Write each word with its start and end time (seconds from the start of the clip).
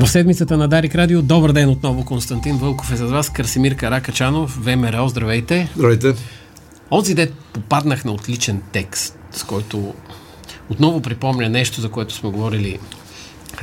В 0.00 0.08
седмицата 0.08 0.56
на 0.56 0.68
Дарик 0.68 0.94
Радио, 0.94 1.22
добър 1.22 1.52
ден 1.52 1.68
отново, 1.68 2.04
Константин 2.04 2.56
Вълков 2.56 2.92
е 2.92 2.96
с 2.96 3.00
вас, 3.00 3.30
Красимир 3.30 3.76
Каракачанов, 3.76 4.58
ВМРО, 4.64 5.08
здравейте. 5.08 5.68
Здравейте. 5.76 6.14
Онзи 6.90 7.14
дет 7.14 7.34
попаднах 7.52 8.04
на 8.04 8.12
отличен 8.12 8.62
текст, 8.72 9.18
с 9.32 9.42
който 9.42 9.94
отново 10.70 11.02
припомня 11.02 11.48
нещо, 11.48 11.80
за 11.80 11.88
което 11.88 12.14
сме 12.14 12.30
говорили 12.30 12.78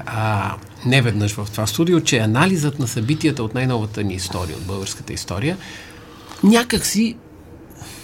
а, 0.05 0.53
не 0.85 1.01
веднъж 1.01 1.31
в 1.31 1.47
това 1.51 1.67
студио, 1.67 2.01
че 2.01 2.17
анализът 2.17 2.79
на 2.79 2.87
събитията 2.87 3.43
от 3.43 3.53
най-новата 3.53 4.03
ни 4.03 4.13
история, 4.13 4.57
от 4.57 4.63
българската 4.63 5.13
история, 5.13 5.57
някак 6.43 6.85
си 6.85 7.15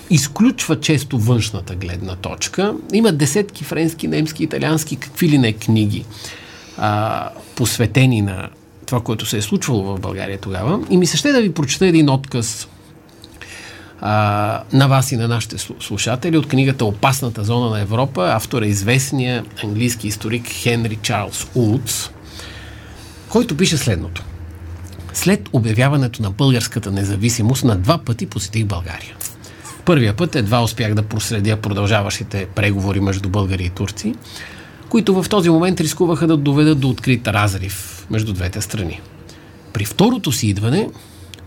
изключва 0.10 0.80
често 0.80 1.20
външната 1.20 1.76
гледна 1.76 2.16
точка. 2.16 2.74
Има 2.94 3.12
десетки 3.12 3.64
френски, 3.64 4.08
немски, 4.08 4.44
италиански, 4.44 4.96
какви 4.96 5.30
ли 5.30 5.38
не 5.38 5.54
книги, 5.54 6.06
а, 6.78 7.30
посветени 7.56 8.22
на 8.22 8.50
това, 8.86 9.02
което 9.02 9.26
се 9.26 9.38
е 9.38 9.42
случвало 9.42 9.84
в 9.84 10.00
България 10.00 10.38
тогава. 10.38 10.80
И 10.90 10.98
ми 10.98 11.06
се 11.06 11.18
ще 11.18 11.32
да 11.32 11.42
ви 11.42 11.54
прочета 11.54 11.88
един 11.88 12.10
отказ 12.10 12.68
а, 14.02 14.64
на 14.74 14.88
вас 14.88 15.12
и 15.12 15.18
на 15.18 15.28
нашите 15.28 15.58
слушатели 15.80 16.38
от 16.38 16.48
книгата 16.48 16.86
Опасната 16.86 17.44
зона 17.44 17.70
на 17.70 17.80
Европа. 17.80 18.32
Автор 18.34 18.62
е 18.62 18.68
известния 18.68 19.46
английски 19.64 20.08
историк 20.08 20.48
Хенри 20.48 20.96
Чарлз 21.02 21.48
Улц, 21.56 22.10
който 23.30 23.58
пише 23.58 23.78
следното. 23.78 24.24
След 25.14 25.50
обявяването 25.54 26.22
на 26.22 26.32
българската 26.32 26.92
независимост 26.92 27.64
на 27.64 27.76
два 27.76 27.98
пъти 27.98 28.26
посетих 28.26 28.66
България. 28.66 29.16
Първия 29.86 30.16
път 30.16 30.36
едва 30.36 30.64
успях 30.64 30.94
да 30.94 31.04
проследя 31.04 31.58
продължаващите 31.58 32.48
преговори 32.56 33.00
между 33.00 33.30
българи 33.30 33.64
и 33.64 33.70
турци, 33.70 34.16
които 34.94 35.24
в 35.24 35.30
този 35.30 35.50
момент 35.50 35.82
рискуваха 35.82 36.28
да 36.28 36.38
доведат 36.38 36.80
до 36.80 36.90
открит 36.90 37.28
разрив 37.28 38.08
между 38.10 38.34
двете 38.34 38.62
страни. 38.62 39.02
При 39.74 39.86
второто 39.86 40.32
си 40.32 40.48
идване 40.48 40.90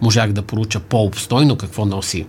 можах 0.03 0.33
да 0.33 0.43
поруча 0.43 0.81
по-обстойно 0.81 1.57
какво 1.57 1.85
носи 1.85 2.27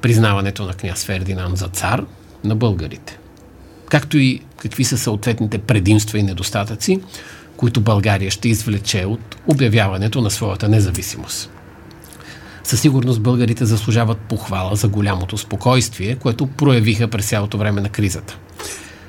признаването 0.00 0.64
на 0.64 0.72
княз 0.72 1.04
Фердинанд 1.04 1.56
за 1.56 1.68
цар 1.68 2.04
на 2.44 2.56
българите. 2.56 3.18
Както 3.88 4.18
и 4.18 4.40
какви 4.56 4.84
са 4.84 4.98
съответните 4.98 5.58
предимства 5.58 6.18
и 6.18 6.22
недостатъци, 6.22 7.00
които 7.56 7.80
България 7.80 8.30
ще 8.30 8.48
извлече 8.48 9.04
от 9.04 9.36
обявяването 9.46 10.20
на 10.20 10.30
своята 10.30 10.68
независимост. 10.68 11.50
Със 12.64 12.80
сигурност 12.80 13.20
българите 13.20 13.64
заслужават 13.64 14.18
похвала 14.18 14.76
за 14.76 14.88
голямото 14.88 15.38
спокойствие, 15.38 16.16
което 16.16 16.46
проявиха 16.46 17.08
през 17.08 17.28
цялото 17.28 17.58
време 17.58 17.80
на 17.80 17.88
кризата. 17.88 18.38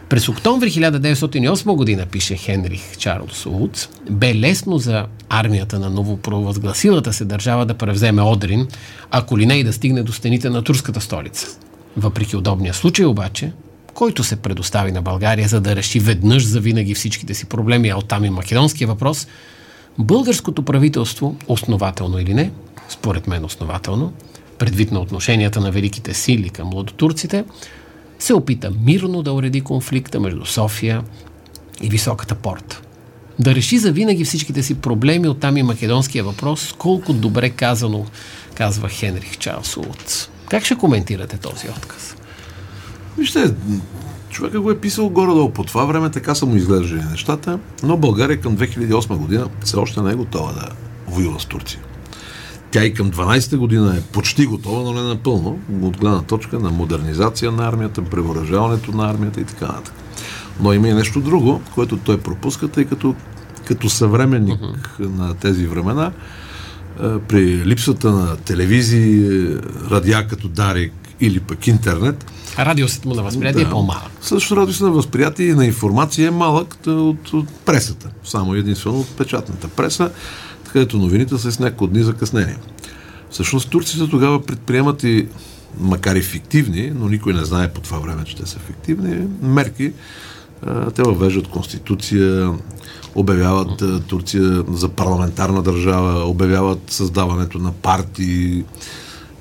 През 0.09 0.29
октомври 0.29 0.71
1908 0.71 1.75
година, 1.75 2.05
пише 2.05 2.35
Хенрих 2.35 2.97
Чарлз 2.97 3.45
Удс, 3.45 3.89
бе 4.09 4.35
лесно 4.35 4.77
за 4.77 5.05
армията 5.29 5.79
на 5.79 5.89
новопровъзгласилата 5.89 7.13
се 7.13 7.25
държава 7.25 7.65
да 7.65 7.73
превземе 7.73 8.21
Одрин, 8.21 8.67
ако 9.11 9.37
ли 9.37 9.45
не 9.45 9.53
и 9.53 9.63
да 9.63 9.73
стигне 9.73 10.03
до 10.03 10.13
стените 10.13 10.49
на 10.49 10.61
турската 10.61 11.01
столица. 11.01 11.47
Въпреки 11.97 12.37
удобния 12.37 12.73
случай 12.73 13.05
обаче, 13.05 13.51
който 13.93 14.23
се 14.23 14.35
предостави 14.35 14.91
на 14.91 15.01
България, 15.01 15.47
за 15.47 15.61
да 15.61 15.75
реши 15.75 15.99
веднъж 15.99 16.47
за 16.47 16.59
винаги 16.59 16.95
всичките 16.95 17.33
си 17.33 17.45
проблеми, 17.45 17.89
а 17.89 17.97
оттам 17.97 18.25
и 18.25 18.29
македонския 18.29 18.87
въпрос, 18.87 19.27
българското 19.97 20.63
правителство, 20.63 21.35
основателно 21.47 22.19
или 22.19 22.33
не, 22.33 22.51
според 22.89 23.27
мен 23.27 23.45
основателно, 23.45 24.13
предвид 24.57 24.91
на 24.91 24.99
отношенията 24.99 25.59
на 25.61 25.71
великите 25.71 26.13
сили 26.13 26.49
към 26.49 26.67
младотурците, 26.67 27.43
се 28.19 28.33
опита 28.33 28.71
мирно 28.85 29.23
да 29.23 29.33
уреди 29.33 29.61
конфликта 29.61 30.19
между 30.19 30.45
София 30.45 31.03
и 31.81 31.89
Високата 31.89 32.35
порта. 32.35 32.81
Да 33.39 33.55
реши 33.55 33.77
за 33.77 33.91
винаги 33.91 34.25
всичките 34.25 34.63
си 34.63 34.75
проблеми, 34.75 35.27
оттам 35.27 35.57
и 35.57 35.63
македонския 35.63 36.23
въпрос, 36.23 36.75
колко 36.77 37.13
добре 37.13 37.49
казано, 37.49 38.05
казва 38.55 38.89
Хенрих 38.89 39.37
Чарлз 39.37 39.77
Улц. 39.77 40.29
Как 40.49 40.65
ще 40.65 40.75
коментирате 40.75 41.37
този 41.37 41.69
отказ? 41.69 42.15
Вижте, 43.17 43.53
човека 44.29 44.59
го 44.59 44.71
е 44.71 44.79
писал 44.79 45.09
горе-долу 45.09 45.49
по 45.49 45.63
това 45.63 45.85
време, 45.85 46.11
така 46.11 46.35
са 46.35 46.45
му 46.45 46.55
изглеждали 46.55 47.03
нещата, 47.11 47.59
но 47.83 47.97
България 47.97 48.41
към 48.41 48.57
2008 48.57 49.17
година 49.17 49.49
все 49.63 49.77
още 49.77 50.01
не 50.01 50.11
е 50.11 50.15
готова 50.15 50.53
да 50.53 50.69
воюва 51.07 51.39
с 51.39 51.45
Турция. 51.45 51.79
Тя 52.75 52.85
и 52.85 52.93
към 52.93 53.11
12-та 53.11 53.57
година 53.57 53.95
е 53.97 54.01
почти 54.01 54.45
готова, 54.45 54.83
но 54.83 54.93
не 54.93 55.01
напълно, 55.01 55.59
от 55.81 55.97
гледна 55.97 56.21
точка 56.21 56.59
на 56.59 56.71
модернизация 56.71 57.51
на 57.51 57.67
армията, 57.67 58.01
превъоръжаването 58.01 58.91
на 58.91 59.09
армията 59.09 59.41
и 59.41 59.43
така 59.43 59.65
нататък. 59.65 59.93
Но 60.59 60.73
има 60.73 60.87
и 60.87 60.93
нещо 60.93 61.21
друго, 61.21 61.61
което 61.75 61.97
той 61.97 62.17
пропуска, 62.17 62.67
тъй 62.67 62.85
като 62.85 63.15
като 63.65 63.89
съвременник 63.89 64.59
uh-huh. 64.59 65.17
на 65.17 65.33
тези 65.33 65.67
времена, 65.67 66.11
при 67.27 67.65
липсата 67.65 68.11
на 68.11 68.35
телевизии, 68.35 69.49
радиа 69.91 70.27
като 70.27 70.47
Дарик 70.47 70.93
или 71.21 71.39
пък 71.39 71.67
интернет. 71.67 72.25
Радиосът 72.59 73.05
му 73.05 73.15
на 73.15 73.23
възприятие 73.23 73.63
да, 73.63 73.69
е 73.69 73.71
по-малък. 73.71 74.11
Също 74.21 74.55
радиосът 74.57 74.87
на 74.87 74.91
възприятие 74.91 75.45
и 75.45 75.53
на 75.53 75.65
информация 75.65 76.27
е 76.27 76.31
малък 76.31 76.75
от, 76.87 77.33
от 77.33 77.49
пресата. 77.65 78.09
Само 78.23 78.55
единствено 78.55 78.99
от 78.99 79.17
печатната 79.17 79.67
преса 79.67 80.11
където 80.75 80.97
новините 80.97 81.37
са 81.37 81.51
с 81.51 81.59
няколко 81.59 81.87
дни 81.87 82.03
закъснение. 82.03 82.57
Всъщност 83.29 83.69
турците 83.69 84.09
тогава 84.09 84.41
предприемат 84.41 85.03
и, 85.03 85.27
макар 85.79 86.15
и 86.15 86.21
фиктивни, 86.21 86.91
но 86.95 87.07
никой 87.07 87.33
не 87.33 87.45
знае 87.45 87.73
по 87.73 87.81
това 87.81 87.99
време, 87.99 88.23
че 88.25 88.35
те 88.35 88.45
са 88.45 88.59
фиктивни, 88.59 89.27
мерки. 89.41 89.91
Те 90.95 91.01
въвеждат 91.01 91.47
конституция, 91.47 92.53
обявяват 93.15 93.83
Турция 94.07 94.63
за 94.73 94.89
парламентарна 94.89 95.61
държава, 95.61 96.25
обявяват 96.25 96.79
създаването 96.87 97.57
на 97.57 97.71
партии. 97.71 98.63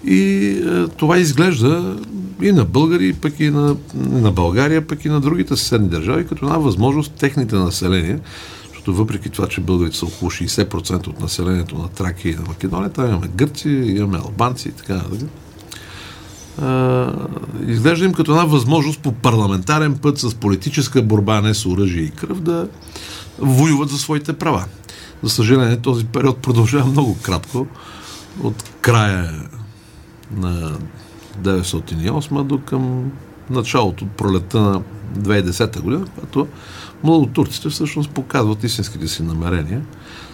И 0.07 0.57
това 0.97 1.19
изглежда 1.19 1.97
и 2.43 2.53
на 2.53 2.65
българи, 2.65 3.13
пък 3.13 3.41
и 3.41 3.51
на, 3.51 3.77
на 3.95 4.31
България, 4.31 4.87
пък 4.87 5.05
и 5.05 5.09
на 5.09 5.21
другите 5.21 5.57
съседни 5.57 5.89
държави, 5.89 6.27
като 6.27 6.45
една 6.45 6.59
възможност 6.59 7.13
техните 7.13 7.57
населения 7.57 8.21
защото 8.85 8.99
въпреки 8.99 9.31
това, 9.31 9.49
че 9.49 9.61
българите 9.61 9.97
са 9.97 10.07
около 10.07 10.31
60% 10.31 11.07
от 11.07 11.21
населението 11.21 11.79
на 11.79 11.89
Тракия 11.89 12.33
и 12.33 12.37
на 12.37 12.43
Македония, 12.49 12.91
там 12.91 13.09
имаме 13.09 13.29
гърци, 13.35 13.69
имаме 13.69 14.19
албанци 14.19 14.69
и 14.69 14.73
така 14.73 14.95
нататък. 14.95 15.29
Изглежда 17.67 18.05
им 18.05 18.13
като 18.13 18.33
една 18.33 18.45
възможност 18.45 19.01
по 19.01 19.13
парламентарен 19.13 19.99
път 19.99 20.19
с 20.19 20.35
политическа 20.35 21.03
борба, 21.03 21.41
не 21.41 21.55
с 21.55 21.67
оръжие 21.67 22.03
и 22.03 22.11
кръв, 22.11 22.41
да 22.41 22.69
воюват 23.39 23.89
за 23.89 23.99
своите 23.99 24.33
права. 24.33 24.65
За 25.23 25.31
съжаление, 25.31 25.77
този 25.77 26.05
период 26.05 26.39
продължава 26.39 26.87
много 26.87 27.17
кратко. 27.23 27.67
От 28.43 28.71
края 28.81 29.33
на 30.37 30.79
908 31.43 32.43
до 32.43 32.61
към 32.61 33.13
началото, 33.51 34.07
пролета 34.07 34.61
на 34.61 34.83
2010 35.19 35.81
година, 35.81 36.07
когато 36.15 36.49
младотурците 37.03 37.69
всъщност 37.69 38.11
показват 38.11 38.65
истинските 38.65 39.09
си 39.09 39.23
намерения, 39.23 39.83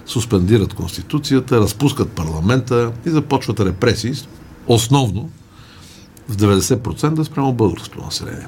суспендират 0.07 0.75
Конституцията, 0.75 1.61
разпускат 1.61 2.11
парламента 2.11 2.93
и 3.07 3.11
започват 3.11 3.61
репресии, 3.61 4.15
основно 4.67 5.31
в 6.29 6.37
90% 6.37 7.23
спрямо 7.23 7.53
българското 7.53 8.05
население. 8.05 8.47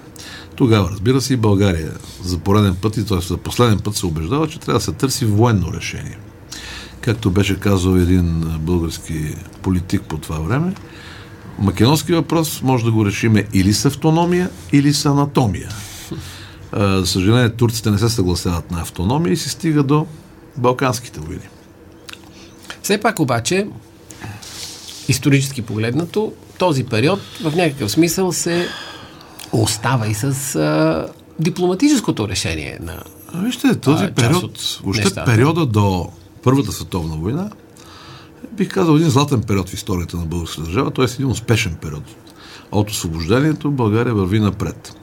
Тогава, 0.57 0.91
разбира 0.91 1.21
се, 1.21 1.35
и 1.35 1.37
България 1.37 1.93
за 2.23 2.39
пореден 2.39 2.75
път, 2.75 2.97
и 2.97 3.07
т.е. 3.07 3.21
за 3.21 3.37
последен 3.37 3.79
път 3.79 3.97
се 3.97 4.07
убеждава, 4.07 4.49
че 4.49 4.61
трябва 4.61 4.79
да 4.79 4.85
се 4.85 4.93
търси 4.93 5.25
военно 5.25 5.73
решение. 5.73 6.19
Както 7.01 7.31
беше 7.31 7.61
казал 7.61 7.97
един 7.97 8.45
български 8.61 9.35
политик 9.63 10.03
по 10.03 10.19
това 10.19 10.39
време, 10.39 10.75
македонски 11.59 12.13
въпрос 12.13 12.63
може 12.63 12.85
да 12.85 12.93
го 12.93 13.07
решиме 13.07 13.47
или 13.53 13.73
с 13.73 13.85
автономия, 13.85 14.51
или 14.73 14.95
с 14.95 15.07
анатомия. 15.07 15.69
За 16.77 17.07
съжаление, 17.07 17.49
турците 17.49 17.91
не 17.91 17.99
се 17.99 18.09
съгласяват 18.09 18.71
на 18.71 18.81
автономия 18.81 19.33
и 19.33 19.37
се 19.37 19.49
стига 19.49 19.83
до 19.83 20.07
Балканските 20.57 21.21
войни. 21.21 21.49
Все 22.83 22.99
пак 22.99 23.21
обаче, 23.21 23.67
исторически 25.09 25.63
погледнато, 25.63 26.33
този 26.59 26.85
период 26.85 27.21
в 27.45 27.57
някакъв 27.57 27.91
смисъл 27.91 28.33
се 28.33 28.69
остава 29.53 30.07
и 30.07 30.15
с 30.15 30.55
а, 30.57 31.07
дипломатическото 31.41 32.29
решение 32.29 32.79
на. 32.83 33.03
А, 33.33 33.41
вижте, 33.41 33.75
този 33.75 34.05
а, 34.05 34.15
период, 34.15 34.81
въобще 34.85 35.25
периода 35.25 35.67
до 35.67 36.09
Първата 36.43 36.73
световна 36.73 37.17
война, 37.17 37.51
бих 38.53 38.69
казал 38.69 38.97
един 38.97 39.11
златен 39.11 39.43
период 39.43 39.69
в 39.69 39.75
историята 39.75 40.17
на 40.17 40.25
българската 40.27 40.63
държава, 40.63 40.91
т.е. 40.91 41.05
един 41.05 41.27
успешен 41.27 41.77
период. 41.83 42.05
От 42.73 42.91
освобождението 42.91 43.71
България 43.71 44.15
върви 44.15 44.41
напред 44.41 44.95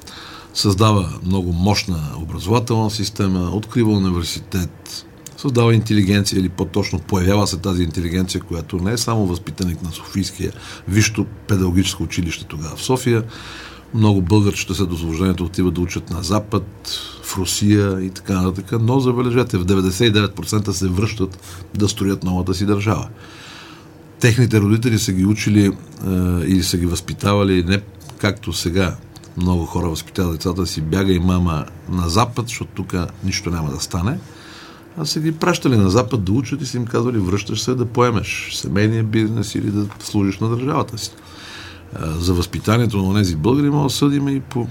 създава 0.54 1.10
много 1.26 1.54
мощна 1.54 2.00
образователна 2.22 2.92
система, 2.92 3.50
открива 3.54 3.92
университет, 3.92 5.06
създава 5.38 5.76
интелигенция 5.76 6.40
или 6.40 6.50
по-точно 6.50 7.00
появява 7.00 7.48
се 7.48 7.58
тази 7.58 7.84
интелигенция, 7.84 8.42
която 8.42 8.78
не 8.78 8.92
е 8.92 8.98
само 8.98 9.26
възпитаник 9.26 9.84
на 9.84 9.92
Софийския 9.92 10.52
висшето 10.88 11.26
педагогическо 11.48 12.04
училище 12.04 12.46
тогава 12.46 12.76
в 12.76 12.82
София, 12.82 13.24
Много 13.94 14.22
българчета 14.22 14.76
след 14.76 14.92
освобождението 14.92 15.46
отиват 15.46 15.74
да 15.74 15.82
учат 15.82 16.10
на 16.10 16.24
Запад, 16.24 16.66
в 17.24 17.38
Русия 17.38 18.02
и 18.02 18.10
така 18.10 18.42
нататък, 18.42 18.82
но 18.82 19.00
забележете, 19.00 19.58
в 19.58 19.66
99% 19.66 20.72
се 20.72 20.88
връщат 20.88 21.40
да 21.76 21.90
строят 21.90 22.24
новата 22.24 22.54
си 22.54 22.66
държава. 22.66 23.08
Техните 24.20 24.62
родители 24.62 25.00
са 25.00 25.14
ги 25.14 25.26
учили 25.26 25.66
е, 25.66 25.72
или 26.46 26.64
са 26.64 26.78
ги 26.78 26.86
възпитавали 26.86 27.64
не 27.64 27.82
както 28.18 28.54
сега 28.54 28.96
много 29.38 29.66
хора 29.66 29.90
възпитават 29.90 30.32
децата 30.32 30.68
си, 30.68 30.82
бяга 30.82 31.14
и 31.14 31.20
мама 31.20 31.66
на 31.90 32.10
Запад, 32.10 32.48
защото 32.48 32.72
тук 32.76 32.96
нищо 33.24 33.50
няма 33.50 33.70
да 33.70 33.80
стане. 33.80 34.20
А 34.98 35.06
са 35.06 35.20
ги 35.20 35.32
пращали 35.32 35.78
на 35.78 35.90
Запад 35.90 36.24
да 36.24 36.32
учат 36.32 36.62
и 36.62 36.66
са 36.66 36.78
им 36.78 36.86
казвали, 36.86 37.18
връщаш 37.18 37.62
се 37.62 37.76
да 37.76 37.86
поемеш 37.86 38.52
семейния 38.54 39.04
бизнес 39.04 39.56
или 39.56 39.72
да 39.72 39.86
служиш 40.00 40.40
на 40.40 40.50
държавата 40.50 40.98
си. 40.98 41.12
За 42.02 42.34
възпитанието 42.34 42.98
на 42.98 43.20
тези 43.20 43.36
българи 43.36 43.70
може 43.70 43.94
да 43.94 43.98
съдим 43.98 44.28
и 44.28 44.40
по 44.40 44.68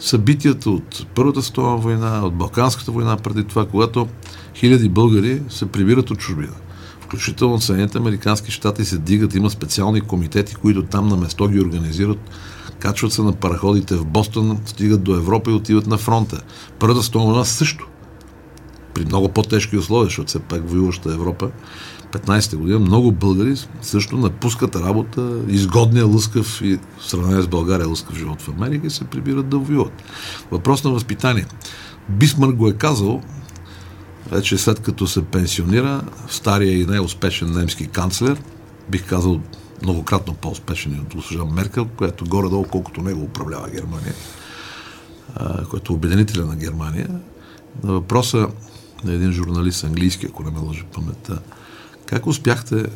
събитията 0.00 0.70
от 0.70 1.06
Първата 1.14 1.42
световна 1.42 1.76
война, 1.76 2.26
от 2.26 2.34
Балканската 2.34 2.92
война 2.92 3.16
преди 3.16 3.44
това, 3.44 3.66
когато 3.66 4.08
хиляди 4.54 4.88
българи 4.88 5.42
се 5.48 5.66
прибират 5.66 6.10
от 6.10 6.18
чужбина. 6.18 6.54
Включително 7.00 7.60
Съединените 7.60 7.98
Американски 7.98 8.50
щати 8.50 8.84
се 8.84 8.98
дигат, 8.98 9.34
има 9.34 9.50
специални 9.50 10.00
комитети, 10.00 10.54
които 10.54 10.82
там 10.82 11.08
на 11.08 11.16
место 11.16 11.48
ги 11.48 11.60
организират 11.60 12.18
качват 12.78 13.12
се 13.12 13.22
на 13.22 13.32
параходите 13.32 13.96
в 13.96 14.04
Бостон, 14.04 14.58
стигат 14.66 15.02
до 15.02 15.14
Европа 15.14 15.50
и 15.50 15.54
отиват 15.54 15.86
на 15.86 15.98
фронта. 15.98 16.40
Първата 16.78 17.02
световна 17.02 17.44
също. 17.44 17.88
При 18.94 19.04
много 19.04 19.28
по-тежки 19.28 19.76
условия, 19.76 20.04
защото 20.04 20.28
все 20.28 20.38
пак 20.38 20.70
воюваща 20.70 21.12
Европа. 21.12 21.50
15-та 22.12 22.56
година 22.56 22.78
много 22.78 23.12
българи 23.12 23.56
също 23.82 24.16
напускат 24.16 24.76
работа, 24.76 25.38
изгодния 25.48 26.06
лъскав 26.06 26.60
и 26.62 26.78
в 26.98 27.06
сравнение 27.06 27.42
с 27.42 27.48
България 27.48 27.88
лъскав 27.88 28.16
живот 28.16 28.40
в 28.40 28.48
Америка 28.48 28.86
и 28.86 28.90
се 28.90 29.04
прибират 29.04 29.48
да 29.48 29.58
воюват. 29.58 30.02
Въпрос 30.50 30.84
на 30.84 30.90
възпитание. 30.90 31.46
Бисмарк 32.08 32.56
го 32.56 32.68
е 32.68 32.72
казал, 32.72 33.22
вече 34.30 34.58
след 34.58 34.80
като 34.80 35.06
се 35.06 35.22
пенсионира, 35.22 36.02
стария 36.28 36.80
и 36.80 36.86
най-успешен 36.86 37.52
немски 37.52 37.86
канцлер, 37.86 38.42
бих 38.88 39.06
казал 39.06 39.40
многократно 39.82 40.34
по-успешен 40.34 41.00
от 41.00 41.14
госпожа 41.14 41.44
Меркел, 41.44 41.84
която 41.96 42.24
горе-долу, 42.24 42.64
колкото 42.70 43.02
него 43.02 43.22
управлява 43.22 43.70
Германия, 43.70 44.14
който 45.70 45.92
е 45.92 45.96
обединителя 45.96 46.44
на 46.44 46.56
Германия. 46.56 47.08
На 47.84 47.92
въпроса 47.92 48.48
на 49.04 49.12
един 49.12 49.32
журналист 49.32 49.84
английски, 49.84 50.26
ако 50.26 50.42
не 50.42 50.50
ме 50.50 50.58
лъжи 50.58 50.84
паметта, 50.94 51.38
как 52.06 52.26
успяхте 52.26 52.86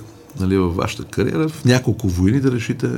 нали, 0.41 0.59
във 0.59 0.77
вашата 0.77 1.05
кариера 1.05 1.49
в 1.49 1.65
няколко 1.65 2.09
войни 2.09 2.41
да 2.41 2.53
решите 2.53 2.91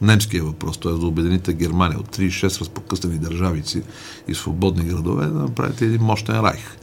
немския 0.00 0.44
въпрос, 0.44 0.80
т.е. 0.80 0.92
да 0.92 1.06
обедините 1.06 1.52
Германия 1.52 1.98
от 1.98 2.16
36 2.16 2.60
разпокъснени 2.60 3.18
държавици 3.18 3.82
и 4.28 4.34
свободни 4.34 4.84
градове, 4.84 5.26
да 5.26 5.32
направите 5.32 5.84
един 5.84 6.02
мощен 6.02 6.40
райх. 6.40 6.76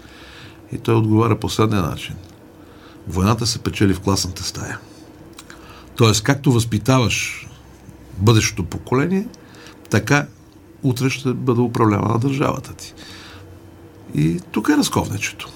И 0.72 0.78
той 0.78 0.96
отговаря 0.96 1.40
последния 1.40 1.82
начин. 1.82 2.16
Войната 3.08 3.48
се 3.48 3.60
печели 3.60 3.94
в 3.94 4.00
класната 4.00 4.44
стая. 4.44 4.80
Тоест, 6.00 6.24
както 6.24 6.52
възпитаваш 6.52 7.48
бъдещото 8.18 8.64
поколение, 8.64 9.28
така 9.90 10.26
утре 10.84 11.10
ще 11.10 11.34
бъде 11.34 11.62
управлявана 11.62 12.20
държавата 12.20 12.74
ти. 12.74 12.94
И 14.16 14.40
тук 14.52 14.70
е 14.70 14.78
разковничето. 14.78 15.50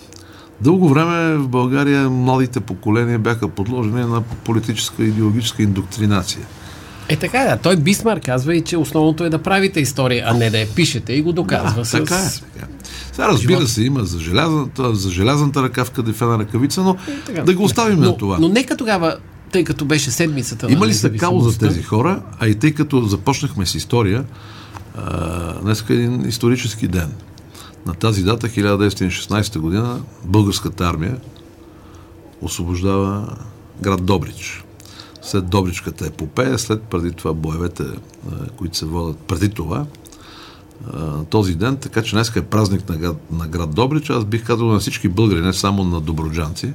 Дълго 0.61 0.89
време 0.89 1.37
в 1.37 1.47
България 1.47 2.09
младите 2.09 2.59
поколения 2.59 3.19
бяха 3.19 3.47
подложени 3.47 4.05
на 4.05 4.21
политическа 4.21 5.03
и 5.03 5.07
идеологическа 5.07 5.63
индоктринация. 5.63 6.47
Е 7.09 7.15
така 7.15 7.39
да, 7.39 7.57
той 7.57 7.75
Бисмар 7.75 8.19
казва 8.19 8.55
и, 8.55 8.61
че 8.61 8.77
основното 8.77 9.23
е 9.23 9.29
да 9.29 9.43
правите 9.43 9.79
история, 9.79 10.25
а 10.27 10.33
не 10.33 10.49
да 10.49 10.59
я 10.59 10.67
пишете 10.75 11.13
и 11.13 11.21
го 11.21 11.33
доказва 11.33 11.81
да, 11.81 11.85
с... 11.85 11.91
Така 11.91 12.15
е, 12.15 12.29
така. 12.53 12.67
Сега 13.11 13.27
разбира 13.27 13.67
се, 13.67 13.83
има 13.83 14.03
за 14.03 14.19
желязната, 14.19 14.95
за 14.95 15.09
желязната 15.09 15.63
ръка 15.63 15.85
в 15.85 15.91
кадифена 15.91 16.39
ръкавица, 16.39 16.81
но 16.81 16.97
да 17.45 17.53
го 17.53 17.63
оставим 17.63 17.99
но, 17.99 18.05
на 18.05 18.17
това. 18.17 18.37
Но 18.39 18.49
нека 18.49 18.77
тогава 18.77 19.17
тъй 19.53 19.63
като 19.63 19.85
беше 19.85 20.11
седмицата 20.11 20.71
Има 20.71 20.87
ли 20.87 20.93
са 20.93 21.11
кауза 21.11 21.49
за 21.49 21.57
тези 21.57 21.83
хора, 21.83 22.21
а 22.39 22.47
и 22.47 22.55
тъй 22.55 22.73
като 22.73 23.01
започнахме 23.01 23.65
с 23.65 23.75
история, 23.75 24.25
днес 25.61 25.85
е 25.89 25.93
един 25.93 26.29
исторически 26.29 26.87
ден. 26.87 27.11
На 27.85 27.93
тази 27.93 28.23
дата, 28.23 28.47
1916 28.47 29.59
година, 29.59 30.01
българската 30.25 30.85
армия 30.85 31.17
освобождава 32.41 33.37
град 33.81 34.05
Добрич. 34.05 34.63
След 35.21 35.49
Добричката 35.49 36.05
епопея, 36.05 36.59
след 36.59 36.81
преди 36.81 37.11
това 37.11 37.33
боевете, 37.33 37.83
които 38.57 38.77
се 38.77 38.85
водят 38.85 39.17
преди 39.17 39.49
това, 39.49 39.85
този 41.29 41.55
ден, 41.55 41.77
така 41.77 42.01
че 42.03 42.15
днес 42.15 42.35
е 42.35 42.41
празник 42.41 42.89
на 42.89 42.97
град, 42.97 43.31
на 43.31 43.47
град 43.47 43.73
Добрич. 43.73 44.09
Аз 44.09 44.25
бих 44.25 44.43
казал 44.43 44.67
на 44.67 44.79
всички 44.79 45.09
българи, 45.09 45.41
не 45.41 45.53
само 45.53 45.83
на 45.83 46.01
доброджанци 46.01 46.73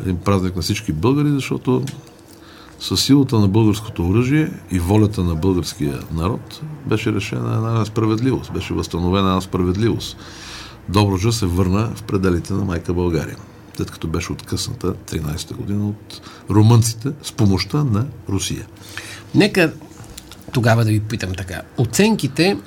един 0.00 0.16
празник 0.16 0.56
на 0.56 0.62
всички 0.62 0.92
българи, 0.92 1.30
защото 1.30 1.84
със 2.80 3.02
силата 3.02 3.38
на 3.38 3.48
българското 3.48 4.08
оръжие 4.08 4.50
и 4.70 4.78
волята 4.78 5.22
на 5.22 5.34
българския 5.34 5.98
народ 6.12 6.60
беше 6.86 7.12
решена 7.12 7.54
една 7.54 7.84
справедливост, 7.84 8.52
беше 8.52 8.74
възстановена 8.74 9.28
една 9.28 9.40
справедливост. 9.40 10.16
Доброжа 10.88 11.32
се 11.32 11.46
върна 11.46 11.90
в 11.94 12.02
пределите 12.02 12.52
на 12.52 12.64
майка 12.64 12.94
България, 12.94 13.36
след 13.76 13.90
като 13.90 14.08
беше 14.08 14.32
откъсната 14.32 14.94
13-та 14.94 15.54
година 15.54 15.88
от 15.88 16.20
румънците 16.50 17.12
с 17.22 17.32
помощта 17.32 17.84
на 17.84 18.06
Русия. 18.28 18.66
Нека 19.34 19.72
тогава 20.52 20.84
да 20.84 20.90
ви 20.90 21.00
питам 21.00 21.34
така. 21.34 21.62
Оценките 21.78 22.58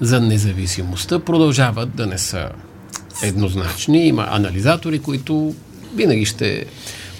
за 0.00 0.20
независимостта 0.20 1.18
продължават 1.18 1.96
да 1.96 2.06
не 2.06 2.18
са 2.18 2.48
еднозначни. 3.22 4.06
Има 4.06 4.26
анализатори, 4.30 4.98
които 4.98 5.54
винаги 5.96 6.24
ще 6.24 6.64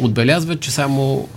отбелязват, 0.00 0.60
че 0.60 0.70
само 0.70 1.28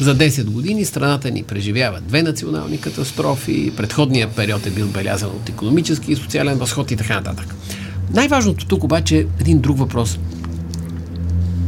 за 0.00 0.16
10 0.16 0.44
години 0.44 0.84
страната 0.84 1.30
ни 1.30 1.42
преживява 1.42 2.00
две 2.00 2.22
национални 2.22 2.80
катастрофи, 2.80 3.72
предходният 3.76 4.36
период 4.36 4.66
е 4.66 4.70
бил 4.70 4.86
белязан 4.86 5.30
от 5.30 5.48
економически 5.48 6.12
и 6.12 6.16
социален 6.16 6.58
възход 6.58 6.90
и 6.90 6.96
така 6.96 7.14
нататък. 7.14 7.54
Най-важното 8.12 8.66
тук 8.66 8.84
обаче 8.84 9.18
е 9.18 9.26
един 9.40 9.60
друг 9.60 9.78
въпрос. 9.78 10.18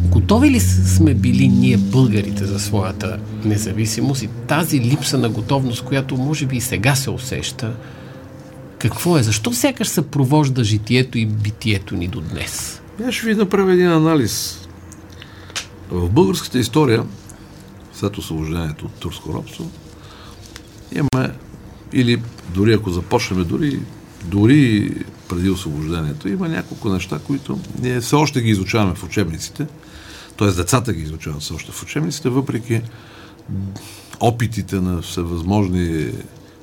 Готови 0.08 0.50
ли 0.50 0.60
сме 0.60 1.14
били 1.14 1.48
ние 1.48 1.76
българите 1.76 2.44
за 2.44 2.60
своята 2.60 3.18
независимост 3.44 4.22
и 4.22 4.28
тази 4.48 4.80
липса 4.80 5.18
на 5.18 5.28
готовност, 5.28 5.84
която 5.84 6.16
може 6.16 6.46
би 6.46 6.56
и 6.56 6.60
сега 6.60 6.94
се 6.94 7.10
усеща, 7.10 7.72
какво 8.78 9.18
е? 9.18 9.22
Защо 9.22 9.52
сякаш 9.52 9.88
съпровожда 9.88 10.64
житието 10.64 11.18
и 11.18 11.26
битието 11.26 11.96
ни 11.96 12.08
до 12.08 12.20
днес? 12.20 12.80
Я 13.00 13.12
ще 13.12 13.26
ви 13.26 13.34
направя 13.34 13.72
един 13.72 13.88
анализ. 13.88 14.60
В 15.90 16.10
българската 16.10 16.58
история, 16.58 17.04
след 17.92 18.18
освобождението 18.18 18.84
от 18.84 18.92
турско 18.92 19.32
робство, 19.32 19.70
имаме, 20.92 21.34
или 21.92 22.22
дори 22.54 22.72
ако 22.72 22.90
започнем 22.90 23.44
дори, 23.44 23.80
дори 24.24 24.94
преди 25.28 25.50
освобождението, 25.50 26.28
има 26.28 26.48
няколко 26.48 26.88
неща, 26.88 27.18
които 27.26 27.58
ние 27.82 28.00
все 28.00 28.16
още 28.16 28.42
ги 28.42 28.50
изучаваме 28.50 28.94
в 28.94 29.04
учебниците, 29.04 29.66
т.е. 30.38 30.50
децата 30.50 30.92
ги 30.92 31.02
изучават 31.02 31.42
все 31.42 31.54
още 31.54 31.72
в 31.72 31.82
учебниците, 31.82 32.28
въпреки 32.28 32.82
опитите 34.20 34.80
на 34.80 35.02
всевъзможни 35.02 36.12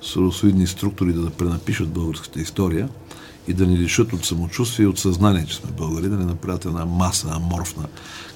соросоидни 0.01 0.67
структури 0.67 1.13
да 1.13 1.29
пренапишат 1.29 1.89
българската 1.89 2.41
история– 2.41 2.89
и 3.47 3.53
да 3.53 3.65
ни 3.65 3.77
лишат 3.77 4.13
от 4.13 4.25
самочувствие 4.25 4.83
и 4.83 4.87
от 4.87 4.99
съзнание, 4.99 5.45
че 5.45 5.55
сме 5.55 5.71
българи, 5.71 6.09
да 6.09 6.17
ни 6.17 6.25
направят 6.25 6.65
една 6.65 6.85
маса 6.85 7.27
аморфна, 7.31 7.85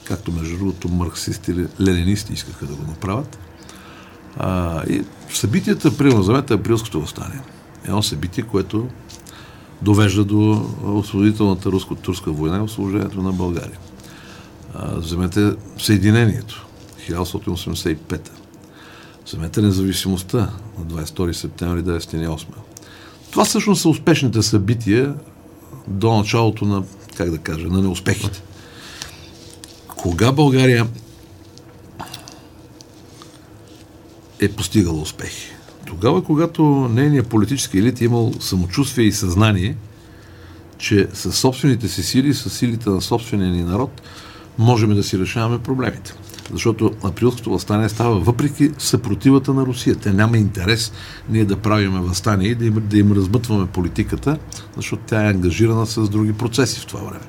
както 0.04 0.32
между 0.32 0.58
другото 0.58 0.90
марксисти 0.90 1.52
или 1.52 1.68
ленинисти 1.82 2.34
искаха 2.34 2.66
да 2.66 2.76
го 2.76 2.84
направят. 2.88 3.38
А, 4.38 4.84
и 4.84 5.04
събитията, 5.34 5.98
примерно, 5.98 6.22
вземете 6.22 6.54
априлското 6.54 7.02
възстание. 7.02 7.42
Едно 7.86 8.04
събитие, 8.04 8.44
което 8.44 8.88
довежда 9.82 10.26
до 10.26 10.70
освободителната 10.84 11.72
руско-турска 11.72 12.32
война 12.32 12.58
и 12.58 12.62
освобождението 12.62 13.22
на 13.22 13.32
България. 13.32 13.80
А, 14.76 14.96
вземете 14.96 15.54
Съединението, 15.78 16.66
1885 17.10 18.30
Вземете 19.28 19.62
независимостта 19.62 20.38
на 20.78 20.86
22 20.86 21.32
септември 21.32 21.84
1908 21.84 22.46
това 23.31 23.46
всъщност 23.46 23.81
са 23.81 23.89
успешните 23.89 24.41
събития 24.41 25.15
до 25.88 26.17
началото 26.17 26.65
на, 26.65 26.84
как 27.15 27.31
да 27.31 27.38
кажа, 27.38 27.67
на 27.67 27.81
неуспехите. 27.81 28.41
Кога 29.88 30.31
България 30.31 30.88
е 34.39 34.51
постигала 34.51 35.01
успехи? 35.01 35.51
Тогава, 35.86 36.24
когато 36.24 36.63
нейният 36.93 37.27
политически 37.27 37.77
елит 37.77 38.01
е 38.01 38.05
имал 38.05 38.34
самочувствие 38.39 39.05
и 39.05 39.12
съзнание, 39.12 39.75
че 40.77 41.07
със 41.13 41.38
собствените 41.38 41.88
си 41.88 42.03
сили, 42.03 42.34
с 42.34 42.50
силите 42.50 42.89
на 42.89 43.01
собствения 43.01 43.51
ни 43.51 43.63
народ, 43.63 44.01
можем 44.57 44.96
да 44.96 45.03
си 45.03 45.19
решаваме 45.19 45.63
проблемите. 45.63 46.13
Защото 46.51 46.92
априлското 47.04 47.50
възстание 47.50 47.89
става 47.89 48.20
въпреки 48.20 48.72
съпротивата 48.77 49.54
на 49.54 49.66
Русия. 49.66 49.96
Те 49.96 50.13
няма 50.13 50.38
интерес 50.38 50.92
ние 51.30 51.46
да 51.46 51.58
правиме 51.58 52.00
възстание 52.00 52.50
и 52.50 52.56
да 52.56 52.66
им, 52.66 52.84
да 52.89 52.98
им 52.98 53.12
размътваме 53.12 53.68
политиката, 53.68 54.38
защото 54.75 55.04
тя 55.06 55.25
е 55.25 55.30
ангажирана 55.30 55.86
с 55.86 56.10
други 56.10 56.34
процеси 56.34 56.80
в 56.80 56.86
това 56.86 57.01
време. 57.01 57.25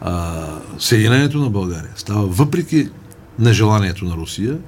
А, 0.00 0.44
Съединението 0.78 1.38
на 1.38 1.50
България 1.50 1.92
става 1.96 2.26
въпреки 2.26 2.88
нежеланието 3.38 4.04
на 4.04 4.16
Русия 4.16 4.58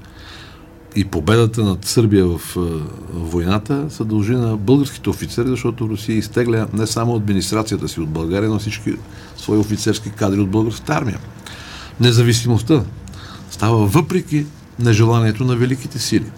и 0.96 1.04
победата 1.04 1.64
над 1.64 1.84
Сърбия 1.84 2.26
в, 2.26 2.38
в 2.54 2.80
войната 3.12 3.86
се 3.90 4.04
дължи 4.04 4.32
на 4.32 4.56
българските 4.56 5.10
офицери, 5.10 5.48
защото 5.48 5.88
Русия 5.88 6.16
изтегля 6.16 6.66
не 6.72 6.86
само 6.86 7.16
администрацията 7.16 7.88
си 7.88 8.00
от 8.00 8.08
България, 8.08 8.50
но 8.50 8.58
всички 8.58 8.94
свои 9.36 9.58
офицерски 9.58 10.10
кадри 10.10 10.40
от 10.40 10.50
българската 10.50 10.92
армия. 10.92 11.18
Независимостта 12.00 12.82
става 13.60 13.86
въпреки 13.86 14.46
нежеланието 14.78 15.44
на 15.44 15.56
великите 15.56 15.98
сили. 15.98 16.30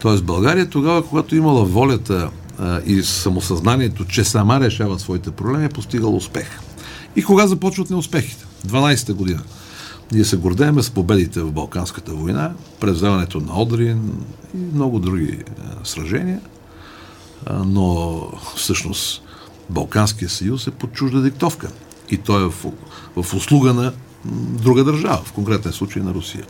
Тоест 0.00 0.24
България 0.24 0.68
тогава, 0.68 1.06
когато 1.06 1.36
имала 1.36 1.64
волята 1.64 2.30
а, 2.58 2.80
и 2.86 3.02
самосъзнанието, 3.02 4.04
че 4.04 4.24
сама 4.24 4.60
решава 4.60 4.98
своите 4.98 5.30
проблеми, 5.30 5.64
е 5.64 5.68
постигала 5.68 6.16
успех. 6.16 6.60
И 7.16 7.22
кога 7.22 7.46
започват 7.46 7.90
неуспехите? 7.90 8.44
12-та 8.66 9.12
година. 9.12 9.42
Ние 10.12 10.24
се 10.24 10.36
гордеем 10.36 10.82
с 10.82 10.90
победите 10.90 11.40
в 11.40 11.52
Балканската 11.52 12.14
война, 12.14 12.52
превземането 12.80 13.40
на 13.40 13.60
Одрин 13.60 14.12
и 14.54 14.74
много 14.74 14.98
други 14.98 15.38
а, 15.58 15.84
сражения, 15.84 16.40
а, 17.46 17.64
но 17.64 18.22
всъщност 18.56 19.22
Балканския 19.70 20.28
съюз 20.28 20.66
е 20.66 20.70
под 20.70 20.92
чужда 20.92 21.20
диктовка. 21.22 21.70
И 22.10 22.16
той 22.16 22.42
е 22.42 22.48
в, 22.48 22.64
в 23.16 23.34
услуга 23.34 23.74
на 23.74 23.92
друга 24.24 24.84
държава, 24.84 25.20
в 25.24 25.32
конкретен 25.32 25.72
случай 25.72 26.02
на 26.02 26.14
Русия. 26.14 26.44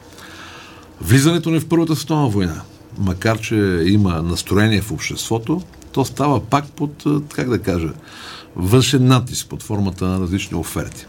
Влизането 1.01 1.51
ни 1.51 1.61
в 1.61 1.69
Първата 1.69 1.97
световна 1.97 2.29
война, 2.29 2.61
макар 2.99 3.39
че 3.39 3.83
има 3.87 4.23
настроение 4.23 4.81
в 4.81 4.93
обществото, 4.93 5.63
то 5.93 6.05
става 6.05 6.41
пак 6.41 6.71
под, 6.71 7.05
как 7.35 7.49
да 7.49 7.59
кажа, 7.59 7.93
външен 8.57 9.07
натиск 9.07 9.49
под 9.49 9.63
формата 9.63 10.07
на 10.07 10.21
различни 10.21 10.57
оферти. 10.57 11.07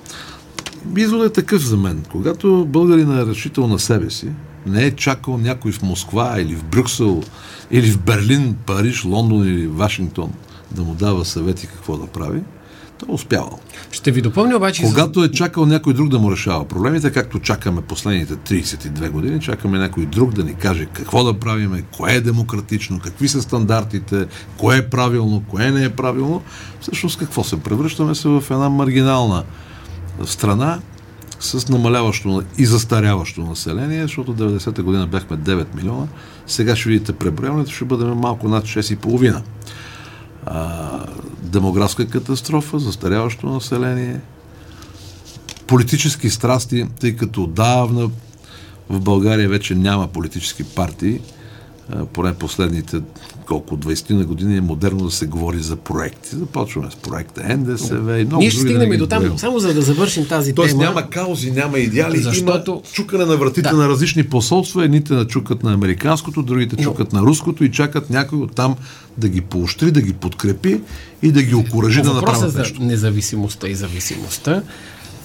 Изводът 0.98 1.30
е 1.30 1.42
такъв 1.42 1.62
за 1.62 1.78
мен. 1.78 2.04
Когато 2.12 2.66
българин 2.66 3.18
е 3.18 3.26
решител 3.26 3.68
на 3.68 3.80
себе 3.80 4.10
си, 4.10 4.28
не 4.66 4.86
е 4.86 4.96
чакал 4.96 5.38
някой 5.38 5.72
в 5.72 5.82
Москва 5.82 6.36
или 6.40 6.56
в 6.56 6.64
Брюксел, 6.64 7.24
или 7.72 7.92
в 7.92 8.00
Берлин, 8.00 8.56
Париж, 8.66 9.06
Лондон 9.06 9.48
или 9.48 9.68
Вашингтон 9.68 10.34
да 10.72 10.82
му 10.82 10.96
дава 10.96 11.26
съвети 11.26 11.68
какво 11.68 11.98
да 11.98 12.08
прави, 12.08 12.40
е 12.40 12.44
успявал. 13.08 13.60
Ще 13.92 14.12
ви 14.12 14.22
допълня 14.22 14.56
обаче... 14.56 14.84
Когато 14.84 15.24
е 15.24 15.32
чакал 15.32 15.66
някой 15.66 15.94
друг 15.94 16.10
да 16.10 16.20
му 16.20 16.32
решава 16.32 16.68
проблемите, 16.68 17.12
както 17.12 17.40
чакаме 17.40 17.82
последните 17.82 18.34
32 18.34 19.10
години, 19.10 19.40
чакаме 19.40 19.78
някой 19.78 20.06
друг 20.06 20.34
да 20.34 20.44
ни 20.44 20.54
каже 20.54 20.86
какво 20.86 21.24
да 21.24 21.40
правиме, 21.40 21.84
кое 21.98 22.14
е 22.14 22.22
демократично, 22.22 23.00
какви 23.00 23.28
са 23.28 23.42
стандартите, 23.42 24.26
кое 24.58 24.78
е 24.78 24.90
правилно, 24.90 25.44
кое 25.50 25.72
не 25.72 25.84
е 25.84 25.90
правилно, 25.90 26.42
всъщност 26.82 27.20
какво 27.20 27.44
се 27.44 27.60
превръщаме 27.60 28.16
се 28.16 28.28
в 28.28 28.44
една 28.52 28.70
маргинална 28.70 29.44
страна 30.26 30.80
с 31.40 31.70
намаляващо 31.70 32.44
и 32.58 32.66
застаряващо 32.66 33.42
население, 33.42 34.02
защото 34.02 34.36
90-та 34.36 34.84
година 34.84 35.08
бяхме 35.08 35.38
9 35.38 35.76
милиона, 35.76 36.08
сега 36.48 36.76
ще 36.76 36.90
видите 36.90 37.14
преброяването, 37.14 37.72
ще 37.72 37.86
бъдем 37.86 38.14
малко 38.14 38.48
над 38.48 38.64
6,5 38.64 39.42
а, 40.46 41.06
демографска 41.52 42.08
катастрофа, 42.08 42.80
застаряващо 42.80 43.48
население, 43.48 44.20
политически 45.68 46.30
страсти, 46.30 46.86
тъй 47.00 47.16
като 47.16 47.44
отдавна 47.44 48.10
в 48.90 49.00
България 49.00 49.50
вече 49.50 49.76
няма 49.76 50.08
политически 50.08 50.64
партии, 50.64 51.20
поне 52.14 52.34
последните 52.34 53.02
колко 53.46 53.78
20 53.78 54.12
на 54.12 54.26
години 54.26 54.58
е 54.58 54.62
модерно 54.62 55.06
да 55.06 55.12
се 55.12 55.26
говори 55.26 55.60
за 55.60 55.76
проекти. 55.76 56.36
Започваме 56.36 56.92
с 56.92 56.96
проекта 56.96 57.58
НДСВ 57.58 58.20
и 58.20 58.26
много 58.26 58.42
Ние 58.42 58.50
ще 58.50 58.62
стигнем 58.62 58.94
и 58.94 58.98
до 58.98 59.08
там, 59.08 59.40
само 59.40 59.60
за 59.60 59.74
да 59.74 59.82
завършим 59.82 60.28
тази 60.28 60.54
Тоест, 60.54 60.72
тема. 60.72 60.84
няма 60.84 61.10
каузи, 61.10 61.52
няма 61.52 61.80
идеали, 61.80 62.18
защото... 62.18 62.72
има 62.72 62.82
чукане 62.94 63.26
на 63.26 63.38
вратите 63.38 63.70
да. 63.70 63.78
на 63.78 63.90
различни 63.90 64.24
посолства. 64.24 64.86
Едните 64.86 65.14
начукат 65.14 65.64
на 65.64 65.74
американското, 65.74 66.44
другите 66.44 66.76
Но... 66.76 66.84
чукат 66.84 67.14
на 67.14 67.22
руското 67.22 67.64
и 67.64 67.72
чакат 67.72 68.10
някой 68.10 68.40
от 68.40 68.56
там 68.56 68.76
да 69.18 69.30
ги 69.30 69.42
поощри, 69.42 69.92
да 69.92 70.02
ги 70.02 70.14
подкрепи 70.14 70.82
и 71.22 71.32
да 71.32 71.44
ги 71.44 71.56
окоръжи 71.56 72.02
да 72.02 72.14
направят 72.14 72.56
нещо. 72.56 72.80
за 72.80 72.86
независимостта 72.86 73.68
и 73.68 73.76
зависимостта. 73.76 74.64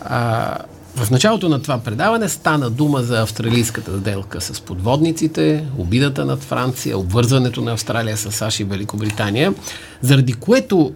А, 0.01 0.59
в 0.97 1.11
началото 1.11 1.49
на 1.49 1.63
това 1.63 1.79
предаване 1.79 2.29
стана 2.29 2.71
дума 2.71 3.03
за 3.03 3.23
австралийската 3.23 4.01
сделка 4.01 4.41
с 4.41 4.61
подводниците, 4.61 5.65
обидата 5.79 6.25
над 6.25 6.43
Франция, 6.43 6.99
обвързването 6.99 7.61
на 7.61 7.73
Австралия 7.73 8.17
с 8.17 8.33
САЩ 8.33 8.61
и 8.61 8.65
Великобритания, 8.65 9.55
заради 10.01 10.33
което 10.33 10.93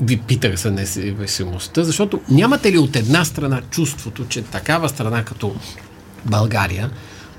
ви 0.00 0.16
питах 0.16 0.56
за 0.56 0.70
независимостта, 0.70 1.84
защото 1.84 2.20
нямате 2.30 2.72
ли 2.72 2.78
от 2.78 2.96
една 2.96 3.24
страна 3.24 3.62
чувството, 3.70 4.24
че 4.28 4.42
такава 4.42 4.88
страна 4.88 5.24
като 5.24 5.54
България 6.24 6.90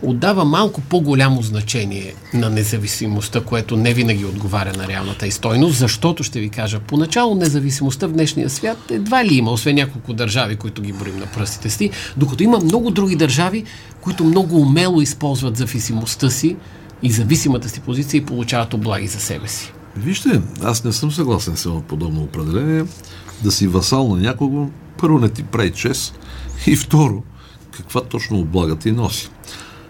отдава 0.01 0.45
малко 0.45 0.81
по-голямо 0.81 1.41
значение 1.41 2.13
на 2.33 2.49
независимостта, 2.49 3.41
което 3.41 3.77
не 3.77 3.93
винаги 3.93 4.25
отговаря 4.25 4.73
на 4.77 4.87
реалната 4.87 5.27
и 5.27 5.31
стойност, 5.31 5.77
защото 5.77 6.23
ще 6.23 6.39
ви 6.39 6.49
кажа, 6.49 6.79
поначало 6.79 7.35
независимостта 7.35 8.07
в 8.07 8.11
днешния 8.11 8.49
свят 8.49 8.77
едва 8.89 9.25
ли 9.25 9.35
има, 9.35 9.51
освен 9.51 9.75
няколко 9.75 10.13
държави, 10.13 10.55
които 10.55 10.81
ги 10.81 10.93
борим 10.93 11.19
на 11.19 11.25
пръстите 11.25 11.69
си, 11.69 11.89
докато 12.17 12.43
има 12.43 12.59
много 12.59 12.91
други 12.91 13.15
държави, 13.15 13.63
които 14.01 14.23
много 14.23 14.61
умело 14.61 15.01
използват 15.01 15.57
зависимостта 15.57 16.29
си 16.29 16.55
и 17.03 17.11
зависимата 17.11 17.69
си 17.69 17.79
позиция 17.79 18.17
и 18.17 18.25
получават 18.25 18.73
облаги 18.73 19.07
за 19.07 19.19
себе 19.19 19.47
си. 19.47 19.73
Вижте, 19.97 20.41
аз 20.63 20.83
не 20.83 20.91
съм 20.91 21.11
съгласен 21.11 21.57
с 21.57 21.65
едно 21.65 21.81
подобно 21.81 22.21
определение. 22.21 22.85
Да 23.43 23.51
си 23.51 23.67
васал 23.67 24.15
на 24.15 24.21
някого, 24.21 24.69
първо 24.97 25.19
не 25.19 25.29
ти 25.29 25.43
прави 25.43 25.71
чест 25.71 26.19
и 26.67 26.75
второ, 26.75 27.23
каква 27.71 28.01
точно 28.01 28.39
облага 28.39 28.75
ти 28.75 28.91
носи. 28.91 29.29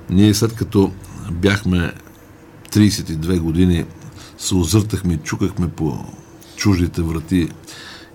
Ние 0.09 0.33
след 0.33 0.53
като 0.53 0.91
бяхме 1.31 1.93
32 2.71 3.39
години, 3.39 3.85
се 4.37 4.55
озъртахме 4.55 5.17
чукахме 5.17 5.69
по 5.69 6.05
чуждите 6.55 7.01
врати 7.01 7.49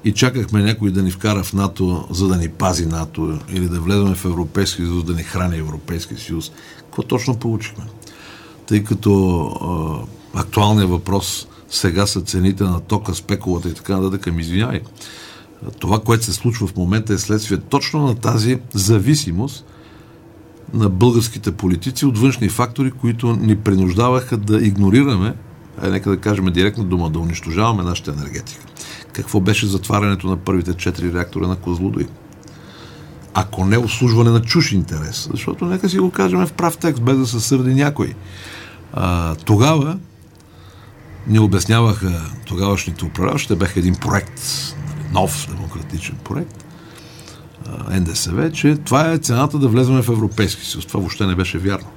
и 0.04 0.12
чакахме 0.12 0.62
някой 0.62 0.90
да 0.90 1.02
ни 1.02 1.10
вкара 1.10 1.42
в 1.42 1.52
НАТО, 1.52 2.06
за 2.10 2.28
да 2.28 2.36
ни 2.36 2.48
пази 2.48 2.86
НАТО, 2.86 3.38
или 3.48 3.68
да 3.68 3.80
влезем 3.80 4.14
в 4.14 4.24
Европейски 4.24 4.76
съюз, 4.82 5.04
да 5.04 5.14
ни 5.14 5.22
храни 5.22 5.58
Европейски 5.58 6.14
съюз. 6.16 6.52
Какво 6.80 7.02
точно 7.02 7.36
получихме? 7.36 7.84
Тъй 8.66 8.84
като 8.84 9.42
а, 10.34 10.40
актуалният 10.40 10.90
въпрос 10.90 11.48
сега 11.70 12.06
са 12.06 12.20
цените 12.20 12.64
на 12.64 12.80
тока, 12.80 13.14
спекулата 13.14 13.68
и 13.68 13.74
така 13.74 13.96
нататък, 13.96 14.34
ми 14.34 14.42
извинявай. 14.42 14.80
Това, 15.78 16.00
което 16.00 16.24
се 16.24 16.32
случва 16.32 16.66
в 16.66 16.76
момента 16.76 17.12
е 17.12 17.18
следствие 17.18 17.58
точно 17.58 18.06
на 18.06 18.14
тази 18.14 18.58
зависимост– 18.74 19.64
на 20.74 20.88
българските 20.88 21.52
политици 21.52 22.06
от 22.06 22.18
външни 22.18 22.48
фактори, 22.48 22.90
които 22.90 23.36
ни 23.36 23.56
принуждаваха 23.56 24.36
да 24.36 24.66
игнорираме, 24.66 25.34
а 25.82 25.88
нека 25.88 26.10
да 26.10 26.16
кажем 26.16 26.44
директно 26.44 26.84
дума, 26.84 27.10
да 27.10 27.18
унищожаваме 27.18 27.82
нашата 27.82 28.10
енергетика. 28.10 28.64
Какво 29.12 29.40
беше 29.40 29.66
затварянето 29.66 30.26
на 30.26 30.36
първите 30.36 30.74
четири 30.74 31.12
реактора 31.12 31.46
на 31.46 31.56
Козлодой? 31.56 32.06
Ако 33.34 33.64
не 33.64 33.78
обслужване 33.78 34.30
на 34.30 34.42
чуш 34.42 34.72
интерес. 34.72 35.28
Защото 35.32 35.64
нека 35.64 35.88
си 35.88 35.98
го 35.98 36.10
кажем 36.10 36.46
в 36.46 36.52
прав 36.52 36.76
текст, 36.76 37.02
без 37.02 37.18
да 37.18 37.26
се 37.26 37.40
сърди 37.40 37.74
някой. 37.74 38.14
А, 38.92 39.34
тогава 39.34 39.98
ни 41.26 41.38
обясняваха 41.38 42.22
тогавашните 42.46 43.04
управляващи, 43.04 43.56
бяха 43.56 43.80
един 43.80 43.94
проект, 43.94 44.40
нали, 44.88 45.12
нов 45.12 45.46
демократичен 45.50 46.16
проект, 46.24 46.65
НДСВ, 47.90 48.52
че 48.52 48.76
това 48.76 49.12
е 49.12 49.18
цената 49.18 49.58
да 49.58 49.68
влезем 49.68 50.02
в 50.02 50.08
Европейски 50.08 50.66
съюз. 50.66 50.86
Това 50.86 51.00
въобще 51.00 51.26
не 51.26 51.34
беше 51.34 51.58
вярно. 51.58 51.88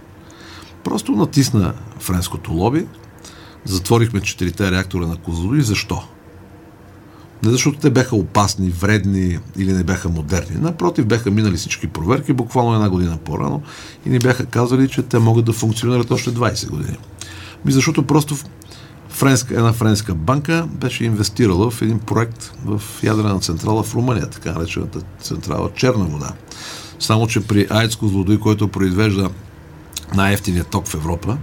Просто 0.83 1.11
натисна 1.11 1.73
френското 1.99 2.53
лоби, 2.53 2.85
затворихме 3.65 4.21
четирите 4.21 4.71
реактора 4.71 5.07
на 5.07 5.15
Козлодуй. 5.15 5.61
Защо? 5.61 6.03
Не 7.43 7.51
защото 7.51 7.79
те 7.79 7.89
бяха 7.89 8.15
опасни, 8.15 8.69
вредни 8.69 9.39
или 9.57 9.73
не 9.73 9.83
бяха 9.83 10.09
модерни. 10.09 10.61
Напротив, 10.61 11.05
бяха 11.05 11.31
минали 11.31 11.57
всички 11.57 11.87
проверки 11.87 12.33
буквално 12.33 12.73
една 12.73 12.89
година 12.89 13.17
по-рано 13.25 13.61
и 14.05 14.09
ни 14.09 14.19
бяха 14.19 14.45
казали, 14.45 14.89
че 14.89 15.01
те 15.01 15.19
могат 15.19 15.45
да 15.45 15.53
функционират 15.53 16.11
още 16.11 16.31
20 16.31 16.69
години. 16.69 16.97
Ми 17.65 17.71
защото 17.71 18.03
просто 18.03 18.35
френска, 19.19 19.53
една 19.53 19.73
френска 19.73 20.15
банка 20.15 20.67
беше 20.71 21.05
инвестирала 21.05 21.71
в 21.71 21.81
един 21.81 21.99
проект 21.99 22.51
в 22.65 22.81
ядрена 23.03 23.39
централа 23.39 23.83
в 23.83 23.95
Румъния, 23.95 24.29
така 24.29 24.51
наречената 24.51 24.99
централа 25.21 25.69
Черна 25.75 26.05
вода. 26.05 26.33
Само, 26.99 27.27
че 27.27 27.47
при 27.47 27.67
Аецко 27.69 28.07
злодой, 28.07 28.39
който 28.39 28.67
произвежда 28.67 29.29
най-ефтиния 30.15 30.63
ток 30.63 30.87
в 30.87 30.93
Европа 30.93 31.37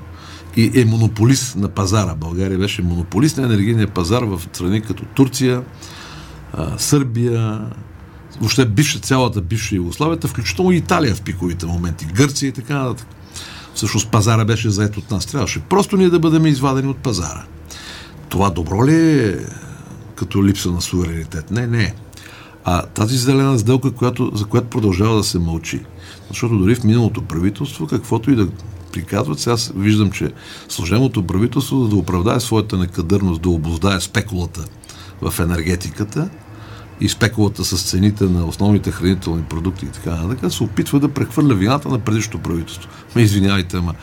и 0.57 0.81
е 0.81 0.85
монополист 0.85 1.57
на 1.57 1.69
пазара. 1.69 2.15
България 2.15 2.59
беше 2.59 2.83
монополист 2.83 3.37
на 3.37 3.45
енергийния 3.45 3.89
пазар 3.89 4.23
в 4.23 4.41
страни 4.53 4.81
като 4.81 5.05
Турция, 5.05 5.63
Сърбия, 6.79 7.61
въобще 8.41 8.67
бивша, 8.67 8.99
цялата 8.99 9.41
бивша 9.41 9.77
Югославията, 9.77 10.29
включително 10.29 10.73
Италия 10.73 11.15
в 11.15 11.23
пиковите 11.23 11.67
моменти, 11.67 12.07
Гърция 12.15 12.49
и 12.49 12.53
така 12.53 12.75
нататък. 12.75 13.07
Всъщност 13.75 14.11
пазара 14.11 14.45
беше 14.45 14.71
заед 14.71 14.97
от 14.97 15.11
нас. 15.11 15.27
Трябваше 15.27 15.61
просто 15.61 15.97
ние 15.97 16.11
да 16.11 16.19
бъдем 16.19 16.47
извадени 16.47 16.89
от 16.89 16.97
пазара. 16.97 17.45
Това 18.29 18.51
добро 18.51 18.87
ли 18.87 19.21
е 19.21 19.39
като 20.15 20.45
липса 20.45 20.71
на 20.71 20.81
суверенитет? 20.81 21.51
Не, 21.51 21.67
не. 21.67 21.95
А 22.65 22.83
тази 22.83 23.17
зелена 23.17 23.59
сделка, 23.59 23.91
която, 23.91 24.33
за 24.35 24.45
която 24.45 24.69
продължава 24.69 25.17
да 25.17 25.25
се 25.25 25.39
мълчи. 25.39 25.81
Защото 26.29 26.59
дори 26.59 26.75
в 26.75 26.85
миналото 26.85 27.23
правителство, 27.23 27.87
каквото 27.87 28.31
и 28.31 28.37
да 28.37 28.49
приказват, 28.93 29.41
сега 29.41 29.57
виждам, 29.75 30.11
че 30.11 30.33
служебното 30.69 31.27
правителство, 31.27 31.83
за 31.83 31.89
да 31.89 31.97
оправдае 31.97 32.41
своята 32.41 32.79
некадърност, 32.79 33.43
да 33.43 33.49
обоздае 33.49 34.01
спекулата 34.01 34.65
в 35.23 35.41
енергетиката, 35.41 36.29
и 37.01 37.09
спекулата 37.09 37.65
с 37.65 37.91
цените 37.91 38.25
на 38.25 38.47
основните 38.47 38.91
хранителни 38.91 39.43
продукти 39.43 39.85
и 39.85 39.89
така 39.89 40.11
нататък, 40.11 40.53
се 40.53 40.63
опитва 40.63 41.01
да 41.01 41.09
прехвърля 41.09 41.55
вината 41.55 41.89
на 41.89 41.99
предишното 41.99 42.39
правителство. 42.39 42.91
Ме 43.17 43.23
извинявайте, 43.23 43.77
ама 43.77 43.95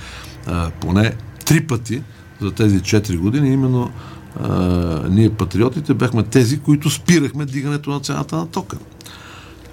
поне 0.79 1.13
три 1.45 1.67
пъти 1.67 2.01
за 2.43 2.51
тези 2.51 2.79
4 2.79 3.17
години 3.17 3.49
именно 3.49 3.91
а, 4.41 4.49
ние 5.09 5.29
патриотите 5.29 5.93
бяхме 5.93 6.23
тези, 6.23 6.59
които 6.59 6.89
спирахме 6.89 7.45
дигането 7.45 7.89
на 7.89 7.99
цената 7.99 8.35
на 8.35 8.47
тока. 8.47 8.77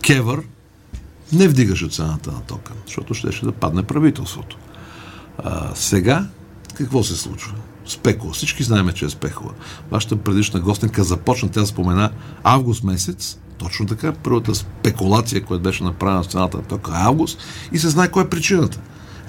Кевър 0.02 0.40
не 1.32 1.48
вдигаше 1.48 1.88
цената 1.88 2.32
на 2.32 2.40
тока, 2.40 2.72
защото 2.86 3.14
щеше 3.14 3.44
да 3.44 3.52
падне 3.52 3.82
правителството. 3.82 4.56
А, 5.38 5.70
сега 5.74 6.26
какво 6.74 7.02
се 7.02 7.16
случва? 7.16 7.54
спекула. 7.86 8.32
Всички 8.32 8.62
знаем, 8.62 8.88
че 8.94 9.04
е 9.04 9.10
спекула. 9.10 9.52
Вашата 9.90 10.16
предишна 10.16 10.60
гостенка 10.60 11.04
започна, 11.04 11.50
тя 11.50 11.66
спомена 11.66 12.10
август 12.42 12.84
месец, 12.84 13.38
точно 13.58 13.86
така, 13.86 14.12
първата 14.12 14.54
спекулация, 14.54 15.44
която 15.44 15.62
беше 15.62 15.84
направена 15.84 16.22
в 16.22 16.26
цената 16.26 16.56
на 16.56 16.62
тока 16.62 16.92
август 16.94 17.38
и 17.72 17.78
се 17.78 17.88
знае 17.88 18.10
кой 18.10 18.24
е 18.24 18.28
причината. 18.28 18.80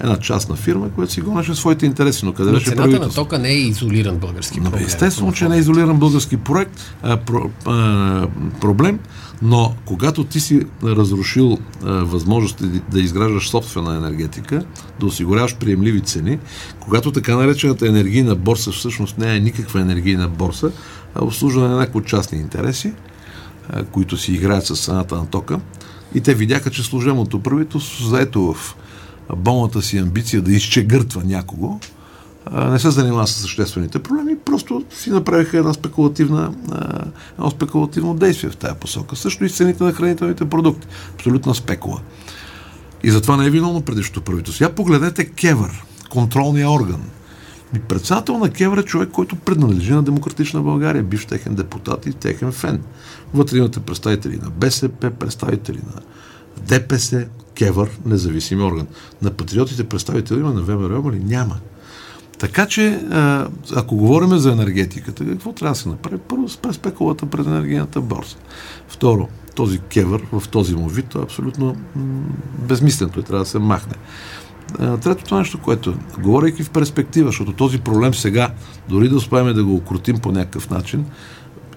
Една 0.02 0.16
частна 0.16 0.56
фирма, 0.56 0.90
която 0.90 1.12
си 1.12 1.20
гонеше 1.20 1.54
своите 1.54 1.86
интереси, 1.86 2.24
но 2.24 2.32
къде 2.32 2.50
но 2.50 2.58
беше 2.58 2.70
цената 2.70 2.98
на 2.98 3.10
тока 3.10 3.38
не 3.38 3.48
е 3.48 3.58
изолиран 3.58 4.16
български 4.16 4.60
проблем. 4.60 4.84
Естествено, 4.86 5.32
че 5.32 5.48
не 5.48 5.56
е 5.56 5.58
изолиран 5.58 5.98
български 5.98 6.36
проект, 6.36 6.80
а, 7.02 7.16
про, 7.16 7.50
а, 7.66 8.26
проблем, 8.60 8.98
но 9.42 9.74
когато 9.84 10.24
ти 10.24 10.40
си 10.40 10.60
разрушил 10.84 11.58
а, 11.84 11.92
възможности 11.92 12.64
да 12.90 13.00
изграждаш 13.00 13.50
собствена 13.50 13.96
енергетика, 13.96 14.64
да 15.00 15.06
осигуряваш 15.06 15.56
приемливи 15.56 16.00
цени, 16.00 16.38
когато 16.80 17.12
така 17.12 17.36
наречената 17.36 17.88
енергийна 17.88 18.34
борса 18.34 18.70
всъщност 18.72 19.18
не 19.18 19.36
е 19.36 19.40
никаква 19.40 19.80
енергийна 19.80 20.28
борса, 20.28 20.70
а 21.14 21.24
обслужване 21.24 21.68
на 21.68 21.76
някои 21.76 22.04
частни 22.04 22.38
интереси, 22.38 22.92
които 23.92 24.16
си 24.16 24.32
играят 24.32 24.66
с 24.66 24.84
цената 24.84 25.16
на 25.16 25.26
тока, 25.26 25.60
и 26.14 26.20
те 26.20 26.34
видяха, 26.34 26.70
че 26.70 26.82
служебното 26.82 27.42
правителство 27.42 28.04
заето 28.04 28.52
в 28.52 28.76
болната 29.36 29.82
си 29.82 29.98
амбиция 29.98 30.42
да 30.42 30.52
изчегъртва 30.52 31.22
някого, 31.24 31.78
не 32.52 32.78
се 32.78 32.90
занимава 32.90 33.26
с 33.26 33.32
съществените 33.32 33.98
проблеми, 33.98 34.38
просто 34.44 34.84
си 34.90 35.10
направиха 35.10 35.58
една 35.58 35.72
спекулативна, 35.72 36.54
едно 37.38 37.50
спекулативно 37.50 38.14
действие 38.14 38.50
в 38.50 38.56
тази 38.56 38.74
посока. 38.74 39.16
Също 39.16 39.44
и 39.44 39.50
цените 39.50 39.84
на 39.84 39.92
хранителните 39.92 40.48
продукти. 40.48 40.86
Абсолютна 41.14 41.54
спекула. 41.54 42.00
И 43.02 43.10
затова 43.10 43.36
не 43.36 43.46
е 43.46 43.50
виновно 43.50 43.82
предишното 43.82 44.20
правителство. 44.20 44.64
Я 44.64 44.74
погледнете 44.74 45.24
Кевър, 45.24 45.84
контролния 46.10 46.70
орган. 46.70 47.00
И 47.76 47.78
председател 47.78 48.38
на 48.38 48.50
Кевър 48.50 48.78
е 48.78 48.82
човек, 48.82 49.08
който 49.08 49.36
принадлежи 49.36 49.92
на 49.92 50.02
Демократична 50.02 50.60
България, 50.60 51.02
бивш 51.02 51.26
техен 51.26 51.54
депутат 51.54 52.06
и 52.06 52.12
техен 52.12 52.52
фен. 52.52 52.82
Вътре 53.34 53.58
имате 53.58 53.80
представители 53.80 54.38
на 54.42 54.50
БСП, 54.50 55.10
представители 55.10 55.80
на 55.94 56.02
ДПС, 56.66 57.26
Кевър, 57.62 57.90
независим 58.06 58.64
орган. 58.64 58.86
На 59.22 59.30
патриотите 59.30 59.84
представители 59.84 60.40
има, 60.40 60.52
на 60.52 60.62
ВМРО 60.62 61.12
ли? 61.12 61.18
Няма. 61.18 61.56
Така 62.38 62.66
че, 62.66 63.00
ако 63.76 63.96
говорим 63.96 64.38
за 64.38 64.52
енергетиката, 64.52 65.26
какво 65.26 65.52
трябва 65.52 65.72
да 65.72 65.78
се 65.78 65.88
направи? 65.88 66.18
Първо, 66.28 66.48
спре 66.48 66.72
спекулата 66.72 67.26
пред 67.26 67.46
енергийната 67.46 68.00
борса. 68.00 68.36
Второ, 68.88 69.28
този 69.54 69.78
кевър 69.78 70.22
в 70.32 70.48
този 70.48 70.74
му 70.74 70.88
вид 70.88 71.14
е 71.14 71.18
абсолютно 71.18 71.76
безмислен. 72.68 73.10
Той 73.10 73.22
трябва 73.22 73.44
да 73.44 73.50
се 73.50 73.58
махне. 73.58 73.94
Третото 74.78 75.38
нещо, 75.38 75.58
което, 75.58 75.94
говорейки 76.22 76.62
в 76.62 76.70
перспектива, 76.70 77.28
защото 77.28 77.52
този 77.52 77.80
проблем 77.80 78.14
сега, 78.14 78.50
дори 78.88 79.08
да 79.08 79.16
успеем 79.16 79.54
да 79.54 79.64
го 79.64 79.74
окрутим 79.74 80.18
по 80.18 80.32
някакъв 80.32 80.70
начин, 80.70 81.04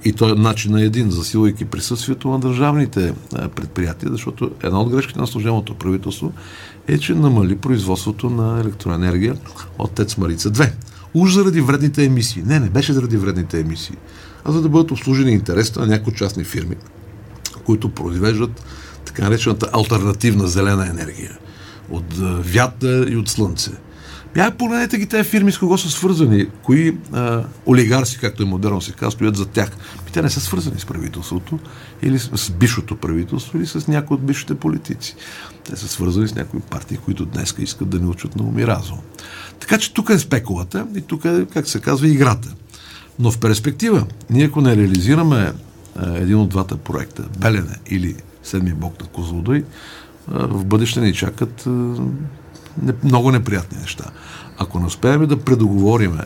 и 0.05 0.13
той 0.13 0.31
е 0.31 0.35
начин 0.35 0.71
на 0.71 0.81
един, 0.81 1.11
засилвайки 1.11 1.65
присъствието 1.65 2.29
на 2.29 2.39
държавните 2.39 3.13
предприятия, 3.55 4.11
защото 4.11 4.51
една 4.63 4.81
от 4.81 4.89
грешките 4.89 5.19
на 5.19 5.27
служебното 5.27 5.75
правителство 5.75 6.33
е, 6.87 6.97
че 6.97 7.13
намали 7.13 7.55
производството 7.55 8.29
на 8.29 8.61
електроенергия 8.61 9.35
от 9.79 9.91
ТЕЦ 9.91 10.17
Марица 10.17 10.51
2. 10.51 10.71
Уж 11.13 11.33
заради 11.33 11.61
вредните 11.61 12.05
емисии. 12.05 12.43
Не, 12.45 12.59
не 12.59 12.69
беше 12.69 12.93
заради 12.93 13.17
вредните 13.17 13.59
емисии, 13.59 13.95
а 14.45 14.51
за 14.51 14.61
да 14.61 14.69
бъдат 14.69 14.91
обслужени 14.91 15.31
интересите 15.31 15.79
на 15.79 15.87
някои 15.87 16.13
частни 16.13 16.43
фирми, 16.43 16.75
които 17.65 17.89
произвеждат 17.89 18.65
така 19.05 19.23
наречената 19.23 19.69
альтернативна 19.73 20.47
зелена 20.47 20.87
енергия 20.89 21.37
от 21.89 22.17
вятър 22.53 23.07
и 23.07 23.15
от 23.15 23.29
слънце. 23.29 23.71
Я 24.35 24.51
погледнете 24.51 24.97
ги 24.97 25.05
тези 25.05 25.29
фирми 25.29 25.51
с 25.51 25.57
кого 25.57 25.77
са 25.77 25.89
свързани, 25.89 26.47
кои 26.63 26.97
а, 27.11 27.43
олигарси, 27.67 28.17
както 28.17 28.43
е 28.43 28.45
модерно 28.45 28.81
се 28.81 28.91
казва, 28.91 29.11
стоят 29.11 29.35
за 29.35 29.45
тях. 29.45 29.71
И 30.09 30.11
те 30.11 30.21
не 30.21 30.29
са 30.29 30.39
свързани 30.39 30.79
с 30.79 30.85
правителството 30.85 31.59
или 32.01 32.19
с, 32.19 32.51
бившото 32.51 32.95
правителство 32.95 33.57
или 33.57 33.65
с 33.65 33.87
някои 33.87 34.15
от 34.15 34.25
бившите 34.25 34.55
политици. 34.55 35.15
Те 35.63 35.75
са 35.75 35.87
свързани 35.87 36.27
с 36.27 36.35
някои 36.35 36.59
партии, 36.59 36.97
които 36.97 37.25
днес 37.25 37.55
искат 37.59 37.89
да 37.89 37.99
ни 37.99 38.05
учат 38.05 38.35
на 38.35 38.43
уми 38.43 38.67
разум. 38.67 38.99
Така 39.59 39.77
че 39.77 39.93
тук 39.93 40.09
е 40.09 40.19
спекулата 40.19 40.87
и 40.95 41.01
тук 41.01 41.25
е, 41.25 41.45
как 41.45 41.67
се 41.67 41.79
казва, 41.79 42.07
играта. 42.07 42.55
Но 43.19 43.31
в 43.31 43.39
перспектива, 43.39 44.05
ние 44.29 44.45
ако 44.45 44.61
не 44.61 44.75
реализираме 44.75 45.53
а, 45.95 46.17
един 46.17 46.35
от 46.35 46.49
двата 46.49 46.77
проекта, 46.77 47.23
Белене 47.39 47.75
или 47.89 48.15
Седми 48.43 48.73
бог 48.73 49.01
на 49.01 49.07
Козлодой, 49.07 49.63
в 50.27 50.65
бъдеще 50.65 51.01
ни 51.01 51.13
чакат 51.13 51.67
много 53.03 53.31
неприятни 53.31 53.77
неща. 53.81 54.05
Ако 54.57 54.79
не 54.79 54.85
успеем 54.85 55.25
да 55.25 55.39
предоговориме 55.39 56.23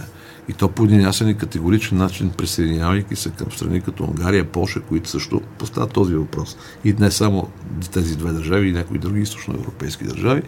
и 0.50 0.54
то 0.54 0.68
по 0.68 0.84
един 0.84 1.02
ясен 1.02 1.30
и 1.30 1.38
категоричен 1.38 1.98
начин, 1.98 2.30
присъединявайки 2.30 3.16
се 3.16 3.30
към 3.30 3.52
страни 3.52 3.82
като 3.82 4.04
Унгария, 4.04 4.52
Польша, 4.52 4.82
които 4.82 5.10
също 5.10 5.42
поставят 5.58 5.92
този 5.92 6.14
въпрос. 6.14 6.58
И 6.84 6.94
не 7.00 7.12
само 7.12 7.48
тези 7.92 8.16
две 8.16 8.32
държави, 8.32 8.68
и 8.70 8.72
някои 8.72 9.00
други 9.00 9.22
източноевропейски 9.22 10.04
държави, 10.04 10.42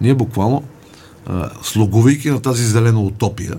ние 0.00 0.14
буквално, 0.14 0.62
слугувайки 1.62 2.30
на 2.30 2.42
тази 2.42 2.64
зелена 2.64 3.00
утопия, 3.00 3.54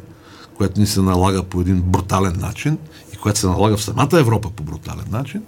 която 0.55 0.79
ни 0.79 0.87
се 0.87 1.01
налага 1.01 1.43
по 1.43 1.61
един 1.61 1.81
брутален 1.81 2.39
начин 2.39 2.77
и 3.13 3.17
която 3.17 3.39
се 3.39 3.47
налага 3.47 3.77
в 3.77 3.83
самата 3.83 4.19
Европа 4.19 4.49
по 4.49 4.63
брутален 4.63 5.05
начин, 5.11 5.43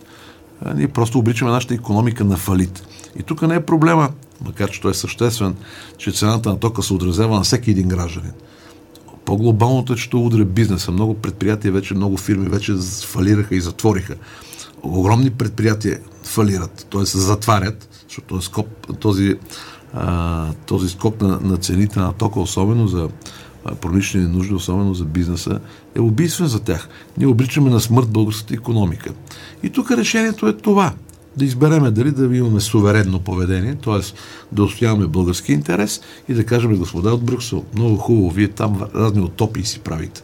ние 0.75 0.87
просто 0.87 1.19
обричаме 1.19 1.51
нашата 1.51 1.73
економика 1.73 2.23
на 2.23 2.37
фалит. 2.37 2.83
И 3.19 3.23
тук 3.23 3.41
не 3.41 3.55
е 3.55 3.65
проблема 3.65 4.09
макар 4.45 4.71
че 4.71 4.81
той 4.81 4.91
е 4.91 4.93
съществен, 4.93 5.55
че 5.97 6.11
цената 6.11 6.49
на 6.49 6.59
тока 6.59 6.83
се 6.83 6.93
отразява 6.93 7.35
на 7.35 7.43
всеки 7.43 7.71
един 7.71 7.87
гражданин. 7.87 8.31
По-глобалното 9.25 9.93
е, 9.93 9.95
че 9.95 10.09
това 10.09 10.23
удря 10.23 10.45
бизнеса. 10.45 10.91
Много 10.91 11.13
предприятия 11.13 11.71
вече, 11.71 11.93
много 11.93 12.17
фирми 12.17 12.49
вече 12.49 12.73
фалираха 13.05 13.55
и 13.55 13.61
затвориха. 13.61 14.15
Огромни 14.83 15.29
предприятия 15.29 15.99
фалират, 16.23 16.87
т.е. 16.91 17.05
затварят, 17.05 17.89
защото 18.07 18.27
този 18.27 18.45
скок, 18.45 18.67
този, 18.99 19.35
а, 19.93 20.53
този 20.65 20.89
скок 20.89 21.21
на, 21.21 21.39
на 21.39 21.57
цените 21.57 21.99
на 21.99 22.13
тока, 22.13 22.39
особено 22.39 22.87
за 22.87 23.09
промишлени 23.81 24.27
нужди, 24.27 24.53
особено 24.53 24.93
за 24.93 25.05
бизнеса, 25.05 25.59
е 25.95 25.99
убийствен 25.99 26.47
за 26.47 26.59
тях. 26.59 26.89
Ние 27.17 27.27
обличаме 27.27 27.69
на 27.69 27.79
смърт 27.79 28.09
българската 28.09 28.53
економика. 28.53 29.13
И 29.63 29.69
тук 29.69 29.91
решението 29.91 30.47
е 30.47 30.53
това– 30.53 30.93
да 31.37 31.45
избереме 31.45 31.91
дали 31.91 32.11
да 32.11 32.37
имаме 32.37 32.59
суверенно 32.59 33.19
поведение, 33.19 33.75
т.е. 33.75 34.13
да 34.51 34.63
устояваме 34.63 35.07
български 35.07 35.53
интерес 35.53 36.01
и 36.29 36.33
да 36.33 36.45
кажем, 36.45 36.77
господа 36.77 37.13
от 37.13 37.23
Брюксел, 37.23 37.65
много 37.75 37.97
хубаво, 37.97 38.29
вие 38.29 38.47
там 38.47 38.81
разни 38.95 39.21
утопии 39.21 39.65
си 39.65 39.79
правите. 39.79 40.21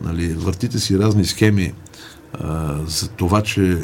Нали, 0.00 0.32
въртите 0.32 0.78
си 0.78 0.98
разни 0.98 1.24
схеми 1.24 1.72
а, 2.40 2.78
за 2.86 3.08
това, 3.08 3.42
че 3.42 3.78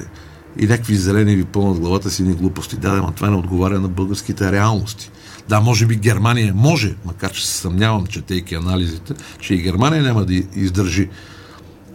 и 0.59 0.67
някакви 0.67 0.95
зелени 0.95 1.37
ви 1.37 1.45
пълнат 1.45 1.81
главата 1.81 2.11
си 2.11 2.23
ни 2.23 2.35
глупости. 2.35 2.77
Да, 2.77 2.93
но 2.93 3.13
това 3.13 3.31
не 3.31 3.37
отговаря 3.37 3.81
на 3.81 3.89
българските 3.89 4.53
реалности. 4.53 5.11
Да, 5.49 5.61
може 5.61 5.87
би 5.87 5.97
Германия 5.97 6.55
може, 6.57 6.95
макар 7.05 7.33
че 7.33 7.47
се 7.47 7.53
съмнявам, 7.53 8.07
четейки 8.07 8.55
анализите, 8.55 9.15
че 9.41 9.55
и 9.55 9.63
Германия 9.63 10.03
няма 10.03 10.25
да 10.25 10.35
издържи 10.35 11.09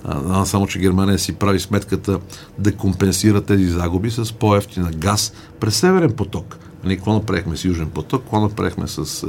а, 0.03 0.45
само, 0.45 0.67
че 0.67 0.79
Германия 0.79 1.19
си 1.19 1.33
прави 1.33 1.59
сметката 1.59 2.19
да 2.59 2.75
компенсира 2.75 3.41
тези 3.41 3.65
загуби 3.65 4.11
с 4.11 4.33
по-ефтина 4.33 4.91
газ 4.91 5.33
през 5.59 5.75
Северен 5.75 6.11
поток. 6.11 6.57
Ние 6.83 6.95
какво 6.95 7.13
направихме 7.13 7.57
с 7.57 7.65
Южен 7.65 7.89
поток, 7.89 8.21
какво 8.21 8.39
направихме 8.39 8.87
с 8.87 9.23
а, 9.23 9.27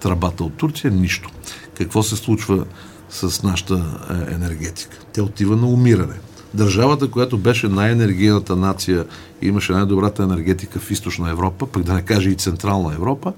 тръбата 0.00 0.44
от 0.44 0.54
Турция? 0.56 0.90
Нищо. 0.90 1.30
Какво 1.78 2.02
се 2.02 2.16
случва 2.16 2.64
с 3.10 3.42
нашата 3.42 3.98
а, 4.08 4.34
енергетика? 4.34 4.98
Тя 5.12 5.22
отива 5.22 5.56
на 5.56 5.66
умиране. 5.66 6.14
Държавата, 6.54 7.10
която 7.10 7.38
беше 7.38 7.68
най-енергийната 7.68 8.56
нация 8.56 9.04
и 9.42 9.46
имаше 9.46 9.72
най-добрата 9.72 10.22
енергетика 10.22 10.78
в 10.78 10.90
източна 10.90 11.30
Европа, 11.30 11.66
пък 11.66 11.82
да 11.82 11.94
не 11.94 12.02
каже 12.02 12.30
и 12.30 12.34
централна 12.34 12.94
Европа, 12.94 13.32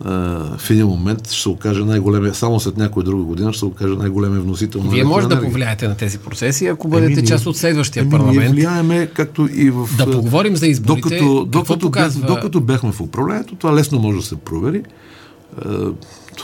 в 0.00 0.70
един 0.70 0.86
момент 0.86 1.30
ще 1.30 1.42
се 1.42 1.48
окаже 1.48 1.84
най-големия, 1.84 2.34
само 2.34 2.60
след 2.60 2.76
някоя 2.76 3.04
друга 3.04 3.24
година 3.24 3.52
ще 3.52 3.58
се 3.58 3.64
окаже 3.64 3.94
най-големия 3.94 4.40
вносител 4.40 4.82
на 4.82 4.90
Вие 4.90 5.04
може 5.04 5.28
да 5.28 5.40
повлияете 5.40 5.88
на 5.88 5.96
тези 5.96 6.18
процеси, 6.18 6.66
ако 6.66 6.88
бъдете 6.88 7.20
еми, 7.20 7.28
част 7.28 7.46
от 7.46 7.56
следващия 7.56 8.00
еми, 8.00 8.10
парламент. 8.10 8.38
Ние 8.38 8.48
влияеме, 8.48 9.06
както 9.06 9.48
и 9.54 9.70
в... 9.70 9.88
Да 9.96 10.10
поговорим 10.10 10.56
за 10.56 10.66
изборите. 10.66 11.08
Докато, 11.08 11.44
докато, 11.44 11.78
показва... 11.78 12.26
докато 12.26 12.60
бяхме 12.60 12.92
в 12.92 13.00
управлението, 13.00 13.54
това 13.54 13.74
лесно 13.74 13.98
може 13.98 14.18
да 14.18 14.24
се 14.24 14.36
провери. 14.36 14.82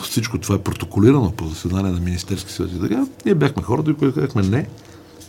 Всичко 0.02 0.38
това 0.38 0.54
е 0.54 0.58
протоколирано 0.58 1.30
по 1.30 1.46
заседание 1.46 1.92
на 1.92 2.00
Министерски 2.00 2.52
съвет 2.52 2.72
и 2.72 2.80
така. 2.80 3.06
Ние 3.24 3.34
бяхме 3.34 3.62
хората, 3.62 3.94
които 3.94 4.14
казахме 4.14 4.42
не, 4.42 4.66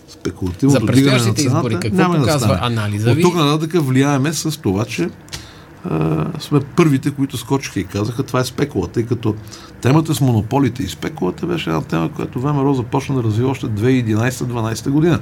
спекулативното 0.10 0.80
за 0.80 0.86
предстоящите 0.86 1.42
избори, 1.42 1.78
какво 1.82 1.98
няма 1.98 2.18
показва 2.18 2.48
да 2.48 2.60
анализа 2.62 3.14
ви? 3.14 3.26
От 3.26 3.32
тук 3.32 3.36
нататък 3.36 3.86
влияеме 3.86 4.34
с 4.34 4.62
това, 4.62 4.86
че 4.86 5.10
а, 5.90 6.26
сме 6.40 6.60
първите, 6.60 7.12
които 7.12 7.38
скочиха 7.38 7.80
и 7.80 7.84
казаха 7.84 8.24
това 8.24 8.40
е 8.40 8.46
спекула, 8.46 8.88
тъй 8.88 9.06
като 9.06 9.36
темата 9.82 10.16
с 10.16 10.22
монополите 10.22 10.84
и 10.84 10.88
спекулата 10.88 11.48
беше 11.48 11.70
една 11.70 11.82
тема, 11.82 12.10
която 12.12 12.40
ВМРО 12.40 12.74
започна 12.74 13.16
да 13.16 13.24
развива 13.24 13.50
още 13.50 13.66
2011-2012 13.66 14.90
година. 14.90 15.20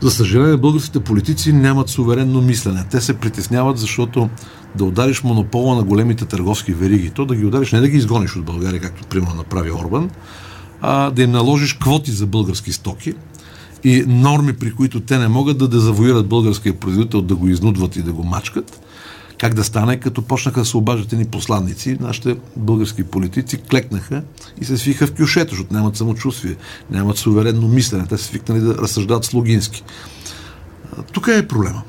За 0.00 0.10
съжаление, 0.10 0.56
българските 0.56 1.00
политици 1.00 1.52
нямат 1.52 1.88
суверенно 1.88 2.42
мислене. 2.42 2.84
Те 2.90 3.00
се 3.00 3.14
притесняват, 3.14 3.78
защото 3.78 4.28
да 4.76 4.84
удариш 4.84 5.22
монопола 5.22 5.76
на 5.76 5.82
големите 5.82 6.24
търговски 6.24 6.72
вериги, 6.72 7.10
то 7.10 7.24
да 7.24 7.36
ги 7.36 7.46
удариш, 7.46 7.72
не 7.72 7.80
да 7.80 7.88
ги 7.88 7.96
изгониш 7.96 8.36
от 8.36 8.44
България, 8.44 8.80
както 8.80 9.06
примерно 9.06 9.34
направи 9.34 9.72
Орбан, 9.72 10.10
а 10.80 11.10
да 11.10 11.22
им 11.22 11.30
наложиш 11.30 11.74
квоти 11.74 12.10
за 12.10 12.26
български 12.26 12.72
стоки, 12.72 13.14
и 13.84 14.04
норми, 14.06 14.52
при 14.52 14.72
които 14.72 15.00
те 15.00 15.18
не 15.18 15.28
могат 15.28 15.58
да 15.58 15.68
дезавоират 15.68 16.28
българския 16.28 16.74
производител, 16.74 17.22
да 17.22 17.34
го 17.34 17.48
изнудват 17.48 17.96
и 17.96 18.02
да 18.02 18.12
го 18.12 18.24
мачкат, 18.24 18.81
как 19.42 19.54
да 19.54 19.64
стане, 19.64 20.00
като 20.00 20.22
почнаха 20.22 20.60
да 20.60 20.66
се 20.66 20.76
обаждат 20.76 21.12
ни 21.12 21.24
посланници, 21.24 21.96
нашите 22.00 22.36
български 22.56 23.04
политици 23.04 23.56
клекнаха 23.56 24.22
и 24.60 24.64
се 24.64 24.78
свиха 24.78 25.06
в 25.06 25.14
кюшето, 25.14 25.50
защото 25.50 25.74
нямат 25.74 25.96
самочувствие, 25.96 26.56
нямат 26.90 27.16
суверенно 27.16 27.68
мислене, 27.68 28.06
те 28.06 28.18
са 28.18 28.24
свикнали 28.24 28.60
да 28.60 28.74
разсъждават 28.74 29.24
слугински. 29.24 29.84
Тук 31.12 31.28
е 31.28 31.48
проблема. 31.48 31.82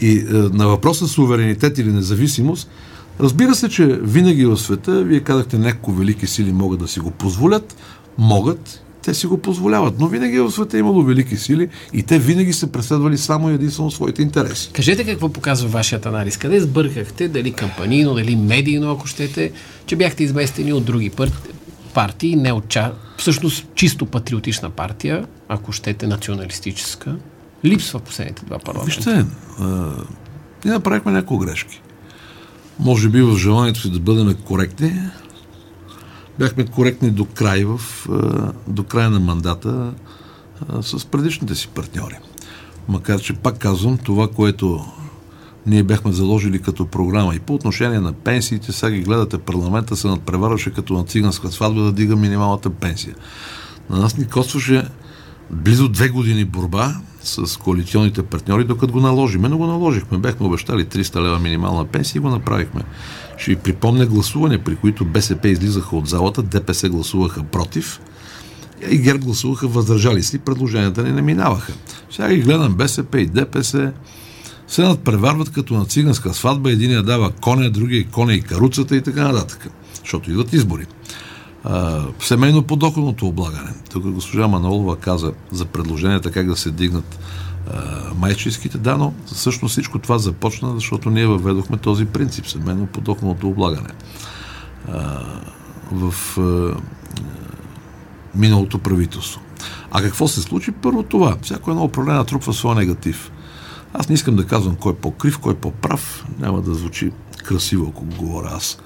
И 0.00 0.18
е, 0.18 0.24
на 0.32 0.68
въпроса 0.68 1.08
суверенитет 1.08 1.78
или 1.78 1.92
независимост, 1.92 2.70
разбира 3.20 3.54
се, 3.54 3.68
че 3.68 3.86
винаги 3.86 4.46
в 4.46 4.56
света, 4.56 5.04
вие 5.04 5.20
казахте, 5.20 5.58
няколко 5.58 5.92
велики 5.92 6.26
сили 6.26 6.52
могат 6.52 6.80
да 6.80 6.88
си 6.88 7.00
го 7.00 7.10
позволят, 7.10 7.76
могат 8.18 8.83
те 9.04 9.14
си 9.14 9.26
го 9.26 9.38
позволяват. 9.38 9.94
Но 9.98 10.08
винаги 10.08 10.40
в 10.40 10.50
света 10.50 10.76
е 10.76 10.80
имало 10.80 11.02
велики 11.02 11.36
сили 11.36 11.68
и 11.92 12.02
те 12.02 12.18
винаги 12.18 12.52
са 12.52 12.66
преследвали 12.66 13.18
само 13.18 13.48
единствено 13.48 13.90
своите 13.90 14.22
интереси. 14.22 14.70
Кажете 14.72 15.04
какво 15.04 15.28
показва 15.28 15.68
вашият 15.68 16.06
анализ. 16.06 16.36
Къде 16.36 16.60
сбъркахте, 16.60 17.28
дали 17.28 17.52
кампанийно, 17.52 18.14
дали 18.14 18.36
медийно, 18.36 18.92
ако 18.92 19.06
щете, 19.06 19.52
че 19.86 19.96
бяхте 19.96 20.24
изместени 20.24 20.72
от 20.72 20.84
други 20.84 21.10
партии, 21.94 22.36
не 22.36 22.52
от 22.52 22.68
ча... 22.68 22.92
всъщност 23.16 23.66
чисто 23.74 24.06
патриотична 24.06 24.70
партия, 24.70 25.26
ако 25.48 25.72
щете 25.72 26.06
националистическа, 26.06 27.16
липсва 27.64 28.00
последните 28.00 28.44
два 28.44 28.58
парламента. 28.58 28.96
Вижте, 28.96 29.24
а, 29.60 29.90
ние 30.64 30.74
направихме 30.74 31.12
няколко 31.12 31.44
грешки. 31.44 31.80
Може 32.78 33.08
би 33.08 33.22
в 33.22 33.36
желанието 33.36 33.80
си 33.80 33.90
да 33.90 34.00
бъдем 34.00 34.34
коректни, 34.44 35.00
бяхме 36.38 36.66
коректни 36.66 37.10
до 37.10 37.24
край, 37.24 37.64
в, 37.64 37.80
до 38.68 38.84
края 38.84 39.10
на 39.10 39.20
мандата 39.20 39.92
с 40.80 41.04
предишните 41.04 41.54
си 41.54 41.68
партньори. 41.68 42.18
Макар, 42.88 43.20
че 43.20 43.32
пак 43.32 43.58
казвам, 43.58 43.98
това, 43.98 44.28
което 44.28 44.84
ние 45.66 45.82
бяхме 45.82 46.12
заложили 46.12 46.62
като 46.62 46.86
програма 46.86 47.34
и 47.34 47.40
по 47.40 47.54
отношение 47.54 48.00
на 48.00 48.12
пенсиите, 48.12 48.72
сега 48.72 48.90
ги 48.90 49.02
гледате, 49.02 49.38
парламента 49.38 49.96
се 49.96 50.08
надпреварваше 50.08 50.70
като 50.70 50.94
на 50.94 51.04
циганска 51.04 51.50
сватба 51.50 51.82
да 51.82 51.92
дига 51.92 52.16
минималната 52.16 52.70
пенсия. 52.70 53.14
На 53.90 53.98
нас 53.98 54.16
ни 54.16 54.26
костваше 54.26 54.88
близо 55.50 55.88
две 55.88 56.08
години 56.08 56.44
борба 56.44 56.96
с 57.24 57.58
коалиционните 57.58 58.22
партньори, 58.22 58.64
докато 58.64 58.92
го 58.92 59.00
наложиме, 59.00 59.48
но 59.48 59.58
го 59.58 59.66
наложихме. 59.66 60.18
Бяхме 60.18 60.46
обещали 60.46 60.84
300 60.84 61.22
лева 61.22 61.38
минимална 61.38 61.84
пенсия 61.84 62.18
и 62.18 62.22
го 62.22 62.28
направихме. 62.28 62.82
Ще 63.36 63.50
ви 63.50 63.56
припомня 63.56 64.06
гласуване, 64.06 64.58
при 64.58 64.76
които 64.76 65.04
БСП 65.04 65.48
излизаха 65.48 65.96
от 65.96 66.08
залата, 66.08 66.42
ДПС 66.42 66.88
гласуваха 66.88 67.42
против 67.42 68.00
и 68.90 68.98
ГЕРБ 68.98 69.24
гласуваха 69.24 69.68
въздържали 69.68 70.22
си, 70.22 70.38
предложенията 70.38 71.02
ни 71.02 71.12
не 71.12 71.22
минаваха. 71.22 71.72
Сега 72.10 72.34
ги 72.34 72.42
гледам 72.42 72.74
БСП 72.74 73.20
и 73.20 73.26
ДПС 73.26 73.92
се 74.66 74.82
надпреварват 74.82 75.50
като 75.50 75.74
на 75.74 75.84
циганска 75.84 76.34
сватба, 76.34 76.70
единия 76.70 77.02
дава 77.02 77.30
коня, 77.30 77.70
другия 77.70 78.06
коня 78.06 78.34
и 78.34 78.40
каруцата 78.40 78.96
и 78.96 79.02
така 79.02 79.32
нататък. 79.32 79.68
Защото 80.00 80.30
идват 80.30 80.52
избори. 80.52 80.86
А, 81.64 82.02
семейно 82.20 82.62
подоходното 82.62 83.26
облагане. 83.26 83.74
Тук 83.90 84.02
госпожа 84.02 84.48
Манолова 84.48 84.96
каза 84.96 85.32
за 85.52 85.64
предложенията 85.64 86.30
как 86.30 86.46
да 86.46 86.56
се 86.56 86.70
дигнат 86.70 87.18
майчинските, 88.16 88.78
да, 88.78 88.96
но 88.96 89.12
всъщност 89.26 89.72
всичко 89.72 89.98
това 89.98 90.18
започна, 90.18 90.74
защото 90.74 91.10
ние 91.10 91.26
въведохме 91.26 91.76
този 91.76 92.04
принцип, 92.04 92.46
семейно 92.46 92.86
подоходното 92.86 93.48
облагане. 93.48 93.88
А, 94.92 95.20
в 95.92 96.14
а, 96.38 96.74
миналото 98.34 98.78
правителство. 98.78 99.40
А 99.90 100.02
какво 100.02 100.28
се 100.28 100.42
случи? 100.42 100.72
Първо 100.72 101.02
това. 101.02 101.36
Всяко 101.42 101.70
едно 101.70 101.84
управление 101.84 102.24
трупва 102.24 102.52
своя 102.52 102.76
негатив. 102.76 103.32
Аз 103.94 104.08
не 104.08 104.14
искам 104.14 104.36
да 104.36 104.46
казвам 104.46 104.76
кой 104.76 104.92
е 104.92 104.96
по-крив, 104.96 105.38
кой 105.38 105.52
е 105.52 105.56
по-прав. 105.56 106.26
Няма 106.38 106.62
да 106.62 106.74
звучи 106.74 107.10
красиво, 107.44 107.86
ако 107.88 108.04
го 108.04 108.16
говоря 108.16 108.50
аз. 108.52 108.78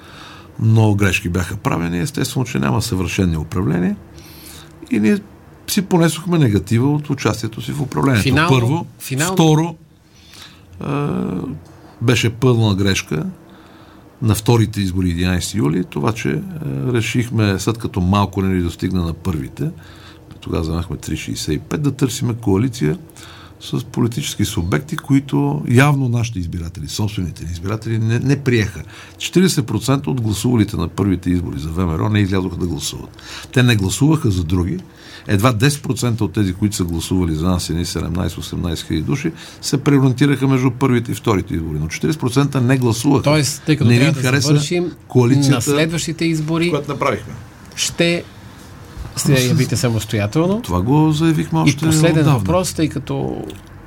Но 0.60 0.94
грешки 0.94 1.28
бяха 1.28 1.56
правени. 1.56 2.00
Естествено, 2.00 2.46
че 2.46 2.58
няма 2.58 2.82
съвършени 2.82 3.36
управления. 3.36 3.96
И 4.90 5.00
ние 5.00 5.18
си 5.66 5.82
понесохме 5.82 6.38
негатива 6.38 6.92
от 6.92 7.10
участието 7.10 7.62
си 7.62 7.72
в 7.72 7.80
управлението. 7.80 8.22
Финално, 8.22 8.60
Първо. 8.60 8.86
Финално... 8.98 9.34
Второ, 9.34 9.76
а, 10.80 11.24
беше 12.02 12.30
пълна 12.30 12.74
грешка 12.74 13.26
на 14.22 14.34
вторите 14.34 14.80
избори 14.80 15.06
11 15.06 15.54
юли, 15.54 15.84
това, 15.84 16.12
че 16.12 16.30
а, 16.30 16.42
решихме, 16.92 17.58
след 17.58 17.78
като 17.78 18.00
малко 18.00 18.42
не 18.42 18.54
ни 18.54 18.62
достигна 18.62 19.04
на 19.04 19.12
първите, 19.12 19.70
тогава 20.40 20.62
вземахме 20.62 20.96
3,65, 20.96 21.76
да 21.76 21.92
търсиме 21.92 22.34
коалиция 22.34 22.98
с 23.60 23.84
политически 23.84 24.44
субекти, 24.44 24.96
които 24.96 25.62
явно 25.68 26.08
нашите 26.08 26.38
избиратели, 26.38 26.88
собствените 26.88 27.44
ни 27.44 27.50
избиратели, 27.50 27.98
не, 27.98 28.18
не 28.18 28.36
приеха. 28.36 28.82
40% 29.16 30.06
от 30.06 30.20
гласувалите 30.20 30.76
на 30.76 30.88
първите 30.88 31.30
избори 31.30 31.58
за 31.58 31.68
ВМРО 31.68 32.08
не 32.08 32.20
излязоха 32.20 32.56
да 32.56 32.66
гласуват. 32.66 33.10
Те 33.52 33.62
не 33.62 33.76
гласуваха 33.76 34.30
за 34.30 34.44
други, 34.44 34.78
едва 35.26 35.52
10% 35.52 36.20
от 36.20 36.32
тези, 36.32 36.52
които 36.52 36.76
са 36.76 36.84
гласували 36.84 37.34
за 37.34 37.46
нас, 37.46 37.70
едни 37.70 37.84
17-18 37.84 38.86
хиляди 38.86 39.02
души, 39.02 39.32
се 39.60 39.78
преориентираха 39.78 40.48
между 40.48 40.70
първите 40.70 41.12
и 41.12 41.14
вторите 41.14 41.54
избори. 41.54 41.78
Но 41.78 41.86
40% 41.86 42.60
не 42.60 42.78
гласуваха. 42.78 43.22
Тоест, 43.22 43.62
тъй 43.66 43.76
като 43.76 43.90
не 43.90 43.98
трябва 43.98 44.32
да 44.32 44.40
завършим 44.40 44.92
коалицията, 45.08 45.54
на 45.54 45.62
следващите 45.62 46.24
избори, 46.24 46.70
което 46.70 46.92
направихме. 46.92 47.32
Ще 47.76 48.24
явите 49.26 49.76
самостоятелно. 49.76 50.62
Това 50.62 50.80
го 50.82 51.12
заявихме 51.12 51.58
още 51.58 51.84
И 51.84 51.88
последен 51.88 52.20
отдавна. 52.20 52.38
въпрос, 52.38 52.74
тъй 52.74 52.88
като 52.88 53.44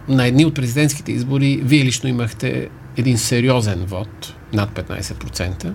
на 0.07 0.25
едни 0.25 0.45
от 0.45 0.53
президентските 0.53 1.11
избори 1.11 1.61
вие 1.63 1.85
лично 1.85 2.09
имахте 2.09 2.69
един 2.97 3.17
сериозен 3.17 3.85
вод, 3.85 4.33
над 4.53 4.69
15%. 4.69 5.73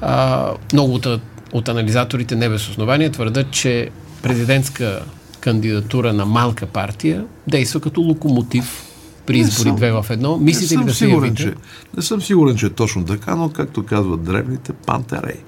А, 0.00 0.50
много 0.72 0.94
от, 0.94 1.06
от 1.52 1.68
анализаторите 1.68 2.36
не 2.36 2.48
без 2.48 2.68
основания 2.68 3.10
твърдат, 3.10 3.50
че 3.50 3.90
президентска 4.22 5.02
кандидатура 5.40 6.12
на 6.12 6.26
малка 6.26 6.66
партия 6.66 7.24
действа 7.46 7.80
като 7.80 8.00
локомотив 8.00 8.84
при 9.26 9.38
избори 9.38 9.72
две 9.72 9.92
в 9.92 10.06
едно. 10.10 10.38
Мислите 10.38 10.78
ли 10.78 10.84
да 10.84 10.90
се 10.90 10.98
сигурен, 10.98 11.34
че, 11.34 11.54
Не 11.96 12.02
съм 12.02 12.22
сигурен, 12.22 12.56
че 12.56 12.66
е 12.66 12.70
точно 12.70 13.04
така, 13.04 13.34
но 13.34 13.48
както 13.48 13.86
казват 13.86 14.22
древните, 14.22 14.72
пантерей. 14.72 15.40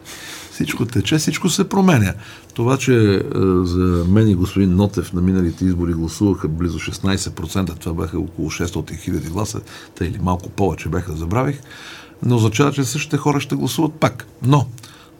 Всичко 0.52 0.86
тече, 0.86 1.18
всичко 1.18 1.48
се 1.48 1.68
променя. 1.68 2.14
Това, 2.54 2.76
че 2.76 3.14
е, 3.14 3.20
за 3.62 4.04
мен 4.08 4.28
и 4.28 4.34
господин 4.34 4.76
Нотев 4.76 5.12
на 5.12 5.20
миналите 5.20 5.64
избори 5.64 5.92
гласуваха 5.92 6.48
близо 6.48 6.78
16%, 6.78 7.78
това 7.78 8.02
бяха 8.02 8.18
около 8.18 8.50
600 8.50 8.96
хиляди 8.96 9.28
гласа, 9.28 9.60
те 9.94 10.04
или 10.04 10.18
малко 10.22 10.50
повече 10.50 10.88
бяха, 10.88 11.12
забравих, 11.12 11.60
не 12.22 12.34
означава, 12.34 12.72
че 12.72 12.84
същите 12.84 13.16
хора 13.16 13.40
ще 13.40 13.54
гласуват 13.54 13.92
пак. 13.92 14.26
Но 14.42 14.66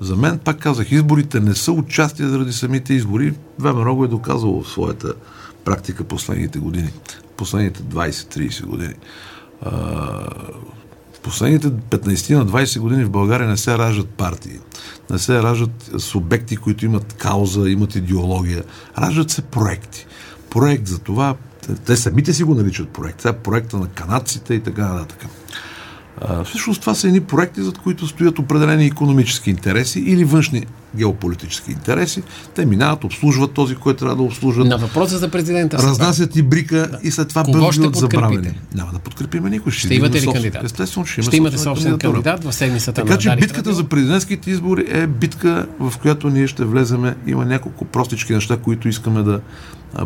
за 0.01 0.17
мен, 0.17 0.39
пак 0.39 0.59
казах, 0.59 0.93
изборите 0.93 1.41
не 1.41 1.55
са 1.55 1.73
участие 1.73 2.27
заради 2.27 2.53
самите 2.53 2.95
избори. 2.95 3.35
ВМРО 3.59 3.95
го 3.95 4.05
е 4.05 4.09
доказало 4.09 4.63
в 4.63 4.71
своята 4.71 5.13
практика 5.65 6.05
последните 6.05 6.59
години. 6.59 6.91
Последните 7.37 7.83
20-30 7.83 8.65
години. 8.65 8.95
Последните 11.23 11.71
15 11.71 12.35
на 12.35 12.47
20 12.47 12.81
години 12.81 13.05
в 13.05 13.11
България 13.11 13.49
не 13.49 13.57
се 13.57 13.79
раждат 13.79 14.09
партии. 14.09 14.59
Не 15.11 15.19
се 15.19 15.43
раждат 15.43 15.91
субекти, 15.99 16.57
които 16.57 16.85
имат 16.85 17.13
кауза, 17.13 17.71
имат 17.71 17.95
идеология. 17.95 18.65
Раждат 18.99 19.31
се 19.31 19.43
проекти. 19.43 20.07
Проект 20.51 20.87
за 20.87 20.99
това 20.99 21.37
те 21.87 21.97
самите 21.97 22.33
си 22.33 22.45
го 22.45 22.55
наричат 22.55 22.89
проект. 22.89 23.19
Това 23.19 23.31
е 23.31 23.39
проекта 23.39 23.77
на 23.77 23.89
канадците 23.89 24.55
и 24.55 24.61
така 24.61 24.89
нататък. 24.89 25.27
Всъщност 26.45 26.81
това 26.81 26.95
са 26.95 27.07
едни 27.07 27.21
проекти, 27.21 27.63
зад 27.63 27.79
които 27.79 28.07
стоят 28.07 28.39
определени 28.39 28.87
економически 28.87 29.51
интереси 29.51 30.01
или 30.01 30.25
външни 30.25 30.67
геополитически 30.97 31.71
интереси. 31.71 32.23
Те 32.55 32.67
минават, 32.67 33.05
обслужват 33.05 33.53
този, 33.53 33.75
който 33.75 33.99
трябва 33.99 34.17
да 34.17 34.23
обслужват. 34.23 34.67
На 34.67 34.79
въпроса 34.79 35.19
за 35.19 35.29
президента. 35.29 35.79
Разнасят 35.79 36.37
и 36.37 36.43
брика 36.43 36.77
да. 36.77 36.99
и 37.03 37.11
след 37.11 37.29
това 37.29 37.45
бъдат 37.45 37.97
забравени. 37.97 38.59
Няма 38.75 38.93
да 38.93 38.99
подкрепиме 38.99 39.51
никой. 39.51 39.73
Ще, 39.73 39.87
ще 39.87 39.95
имате 39.95 40.17
ли 40.17 40.21
собствен... 40.21 40.43
кандидат? 40.43 40.65
Естествено, 40.65 41.07
ще, 41.07 41.23
ще 41.23 41.37
имате 41.37 41.59
собствен 41.59 41.99
кандидат 41.99 42.45
в 42.45 42.53
седмицата 42.53 43.03
така, 43.03 43.19
че 43.19 43.37
битката 43.37 43.75
за 43.75 43.85
президентските 43.85 44.51
избори 44.51 44.85
е 44.89 45.07
битка, 45.07 45.67
в 45.81 45.99
която 45.99 46.31
ние 46.31 46.47
ще 46.47 46.65
влеземе. 46.65 47.17
Има 47.27 47.45
няколко 47.45 47.85
простички 47.85 48.33
неща, 48.33 48.57
които 48.57 48.89
искаме 48.89 49.23
да 49.23 49.41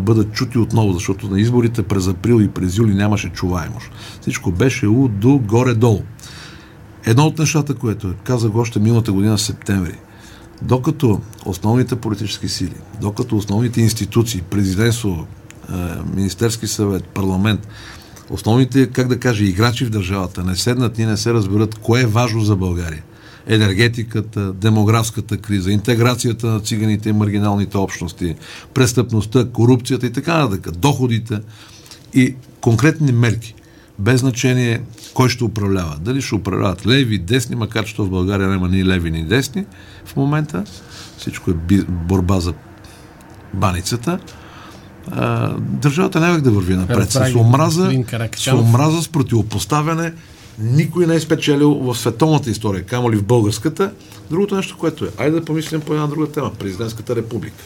бъдат 0.01 0.33
чути 0.33 0.59
отново, 0.59 0.93
защото 0.93 1.29
на 1.29 1.41
изборите 1.41 1.83
през 1.83 2.09
април 2.09 2.41
и 2.41 2.49
през 2.49 2.77
юли 2.77 2.95
нямаше 2.95 3.29
чуваемост. 3.29 3.91
Всичко 4.21 4.51
беше 4.51 4.87
до 5.09 5.39
горе-долу. 5.39 6.03
Едно 7.07 7.27
от 7.27 7.39
нещата, 7.39 7.75
което 7.75 8.15
казах 8.25 8.55
още 8.55 8.81
миналата 8.81 9.13
година 9.13 9.37
в 9.37 9.43
септември, 9.43 9.99
докато 10.63 11.21
основните 11.47 11.97
политически 11.97 12.49
сили, 12.49 12.75
докато 13.01 13.37
основните 13.37 13.81
институции, 13.81 14.43
президентство, 14.51 15.27
е, 15.69 15.75
Министерски 16.17 16.67
съвет, 16.67 17.05
парламент, 17.05 17.69
основните, 18.31 18.87
как 18.87 19.09
да 19.09 19.21
кажа, 19.21 19.45
играчи 19.45 19.85
в 19.85 19.91
държавата 19.91 20.45
не 20.45 20.57
седнат 20.57 20.99
и 20.99 21.07
не 21.07 21.17
се 21.17 21.33
разберат 21.33 21.75
кое 21.75 22.01
е 22.01 22.07
важно 22.07 22.41
за 22.41 22.57
България. 22.57 23.03
Енергетиката, 23.47 24.53
демографската 24.53 25.37
криза, 25.37 25.71
интеграцията 25.71 26.47
на 26.47 26.61
циганите 26.61 27.09
и 27.09 27.13
маргиналните 27.13 27.79
общности, 27.79 28.35
престъпността, 28.75 29.45
корупцията 29.53 30.07
и 30.07 30.13
така 30.13 30.39
нататък, 30.39 30.77
доходите 30.77 31.41
и 32.15 32.35
конкретни 32.61 33.13
мерки 33.13 33.55
без 33.99 34.21
значение 34.21 34.81
кой 35.15 35.29
ще 35.29 35.45
управлява. 35.45 35.97
Дали 36.01 36.23
ще 36.23 36.35
управляват 36.35 36.87
леви, 36.87 37.19
десни, 37.19 37.57
макар 37.57 37.85
че 37.85 37.95
в 37.99 38.11
България 38.11 38.49
няма 38.49 38.69
ни 38.69 38.85
леви, 38.85 39.11
ни 39.11 39.25
десни 39.25 39.65
в 40.05 40.17
момента. 40.17 40.65
Всичко 41.19 41.51
е 41.51 41.55
борба 41.89 42.41
за 42.41 42.55
баницата. 43.55 44.19
държавата 45.59 46.21
няма 46.21 46.41
да 46.41 46.51
върви 46.51 46.75
напред. 46.75 47.13
С 47.13 47.35
омраза, 47.37 47.93
с 48.37 48.53
омраза, 48.53 49.03
с 49.03 49.09
противопоставяне, 49.09 50.13
никой 50.59 51.07
не 51.07 51.15
е 51.15 51.21
спечелил 51.21 51.75
в 51.75 51.95
световната 51.95 52.51
история, 52.51 52.83
камо 52.83 53.13
ли 53.13 53.17
в 53.17 53.25
българската. 53.25 53.93
Другото 54.31 54.57
нещо, 54.57 54.77
което 54.79 55.05
е, 55.05 55.09
айде 55.19 55.41
да 55.41 55.45
помислим 55.45 55.81
по 55.81 55.93
една 55.93 56.07
друга 56.07 56.27
тема, 56.27 56.53
президентската 56.59 57.17
република. 57.17 57.65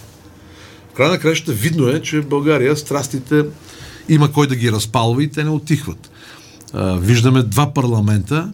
В 0.91 0.95
края 0.95 1.11
на 1.11 1.19
кращата 1.19 1.53
видно 1.53 1.89
е, 1.89 2.03
че 2.03 2.21
в 2.21 2.29
България 2.29 2.77
страстите 2.77 3.45
има 4.09 4.33
кой 4.33 4.47
да 4.47 4.57
ги 4.57 4.73
разпалва 4.73 5.23
и 5.23 5.29
те 5.29 5.45
не 5.45 5.51
отихват 5.51 6.11
виждаме 6.75 7.43
два 7.43 7.73
парламента, 7.73 8.53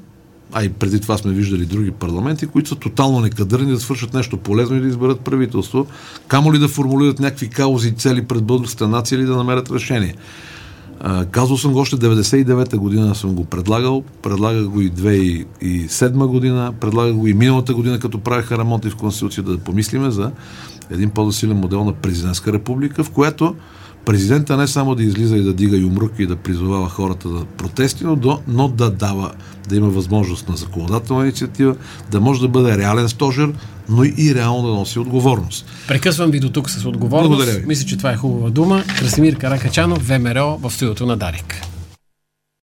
а 0.52 0.64
и 0.64 0.68
преди 0.68 1.00
това 1.00 1.18
сме 1.18 1.32
виждали 1.32 1.66
други 1.66 1.90
парламенти, 1.90 2.46
които 2.46 2.68
са 2.68 2.74
тотално 2.74 3.20
некадърни 3.20 3.70
да 3.70 3.80
свършат 3.80 4.14
нещо 4.14 4.36
полезно 4.36 4.76
и 4.76 4.80
да 4.80 4.88
изберат 4.88 5.20
правителство, 5.20 5.86
камо 6.28 6.52
ли 6.52 6.58
да 6.58 6.68
формулират 6.68 7.18
някакви 7.18 7.48
каузи 7.48 7.88
и 7.88 7.92
цели 7.92 8.24
пред 8.24 8.44
българската 8.44 8.88
нация 8.88 9.16
или 9.16 9.24
да 9.24 9.36
намерят 9.36 9.70
решение. 9.70 10.14
Казвал 11.30 11.58
съм 11.58 11.72
го 11.72 11.78
още 11.78 11.96
99-та 11.96 12.78
година 12.78 13.14
съм 13.14 13.34
го 13.34 13.44
предлагал, 13.44 14.02
предлагах 14.22 14.64
го 14.64 14.80
и 14.80 14.92
2007 14.92 16.26
година, 16.26 16.72
предлагах 16.80 17.14
го 17.14 17.26
и 17.26 17.34
миналата 17.34 17.74
година, 17.74 17.98
като 17.98 18.18
правиха 18.18 18.58
ремонти 18.58 18.90
в 18.90 18.96
Конституцията 18.96 19.50
да 19.50 19.58
помислиме 19.58 20.10
за 20.10 20.30
един 20.90 21.10
по-засилен 21.10 21.56
модел 21.56 21.84
на 21.84 21.92
президентска 21.92 22.52
република, 22.52 23.04
в 23.04 23.10
която 23.10 23.54
президента 24.04 24.56
не 24.56 24.66
само 24.66 24.94
да 24.94 25.02
излиза 25.02 25.36
и 25.36 25.42
да 25.42 25.54
дига 25.54 25.76
юмруки 25.76 26.22
и 26.22 26.26
да 26.26 26.36
призовава 26.36 26.88
хората 26.88 27.28
за 27.28 27.44
протести, 27.44 28.04
но, 28.04 28.16
до, 28.16 28.38
но 28.48 28.68
да 28.68 28.90
дава, 28.90 29.32
да 29.68 29.76
има 29.76 29.88
възможност 29.88 30.48
на 30.48 30.56
законодателна 30.56 31.22
инициатива, 31.22 31.76
да 32.10 32.20
може 32.20 32.40
да 32.40 32.48
бъде 32.48 32.78
реален 32.78 33.08
стожер, 33.08 33.52
но 33.88 34.04
и 34.04 34.34
реално 34.34 34.68
да 34.68 34.74
носи 34.74 34.98
отговорност. 34.98 35.66
Прекъсвам 35.88 36.30
ви 36.30 36.40
до 36.40 36.50
тук 36.50 36.70
с 36.70 36.86
отговорност. 36.86 37.66
Мисля, 37.66 37.86
че 37.86 37.96
това 37.96 38.12
е 38.12 38.16
хубава 38.16 38.50
дума. 38.50 38.84
Красимир 38.98 39.36
Каракачанов, 39.36 40.08
ВМРО 40.08 40.58
в 40.62 40.70
студиото 40.70 41.06
на 41.06 41.16
Дарик. 41.16 41.73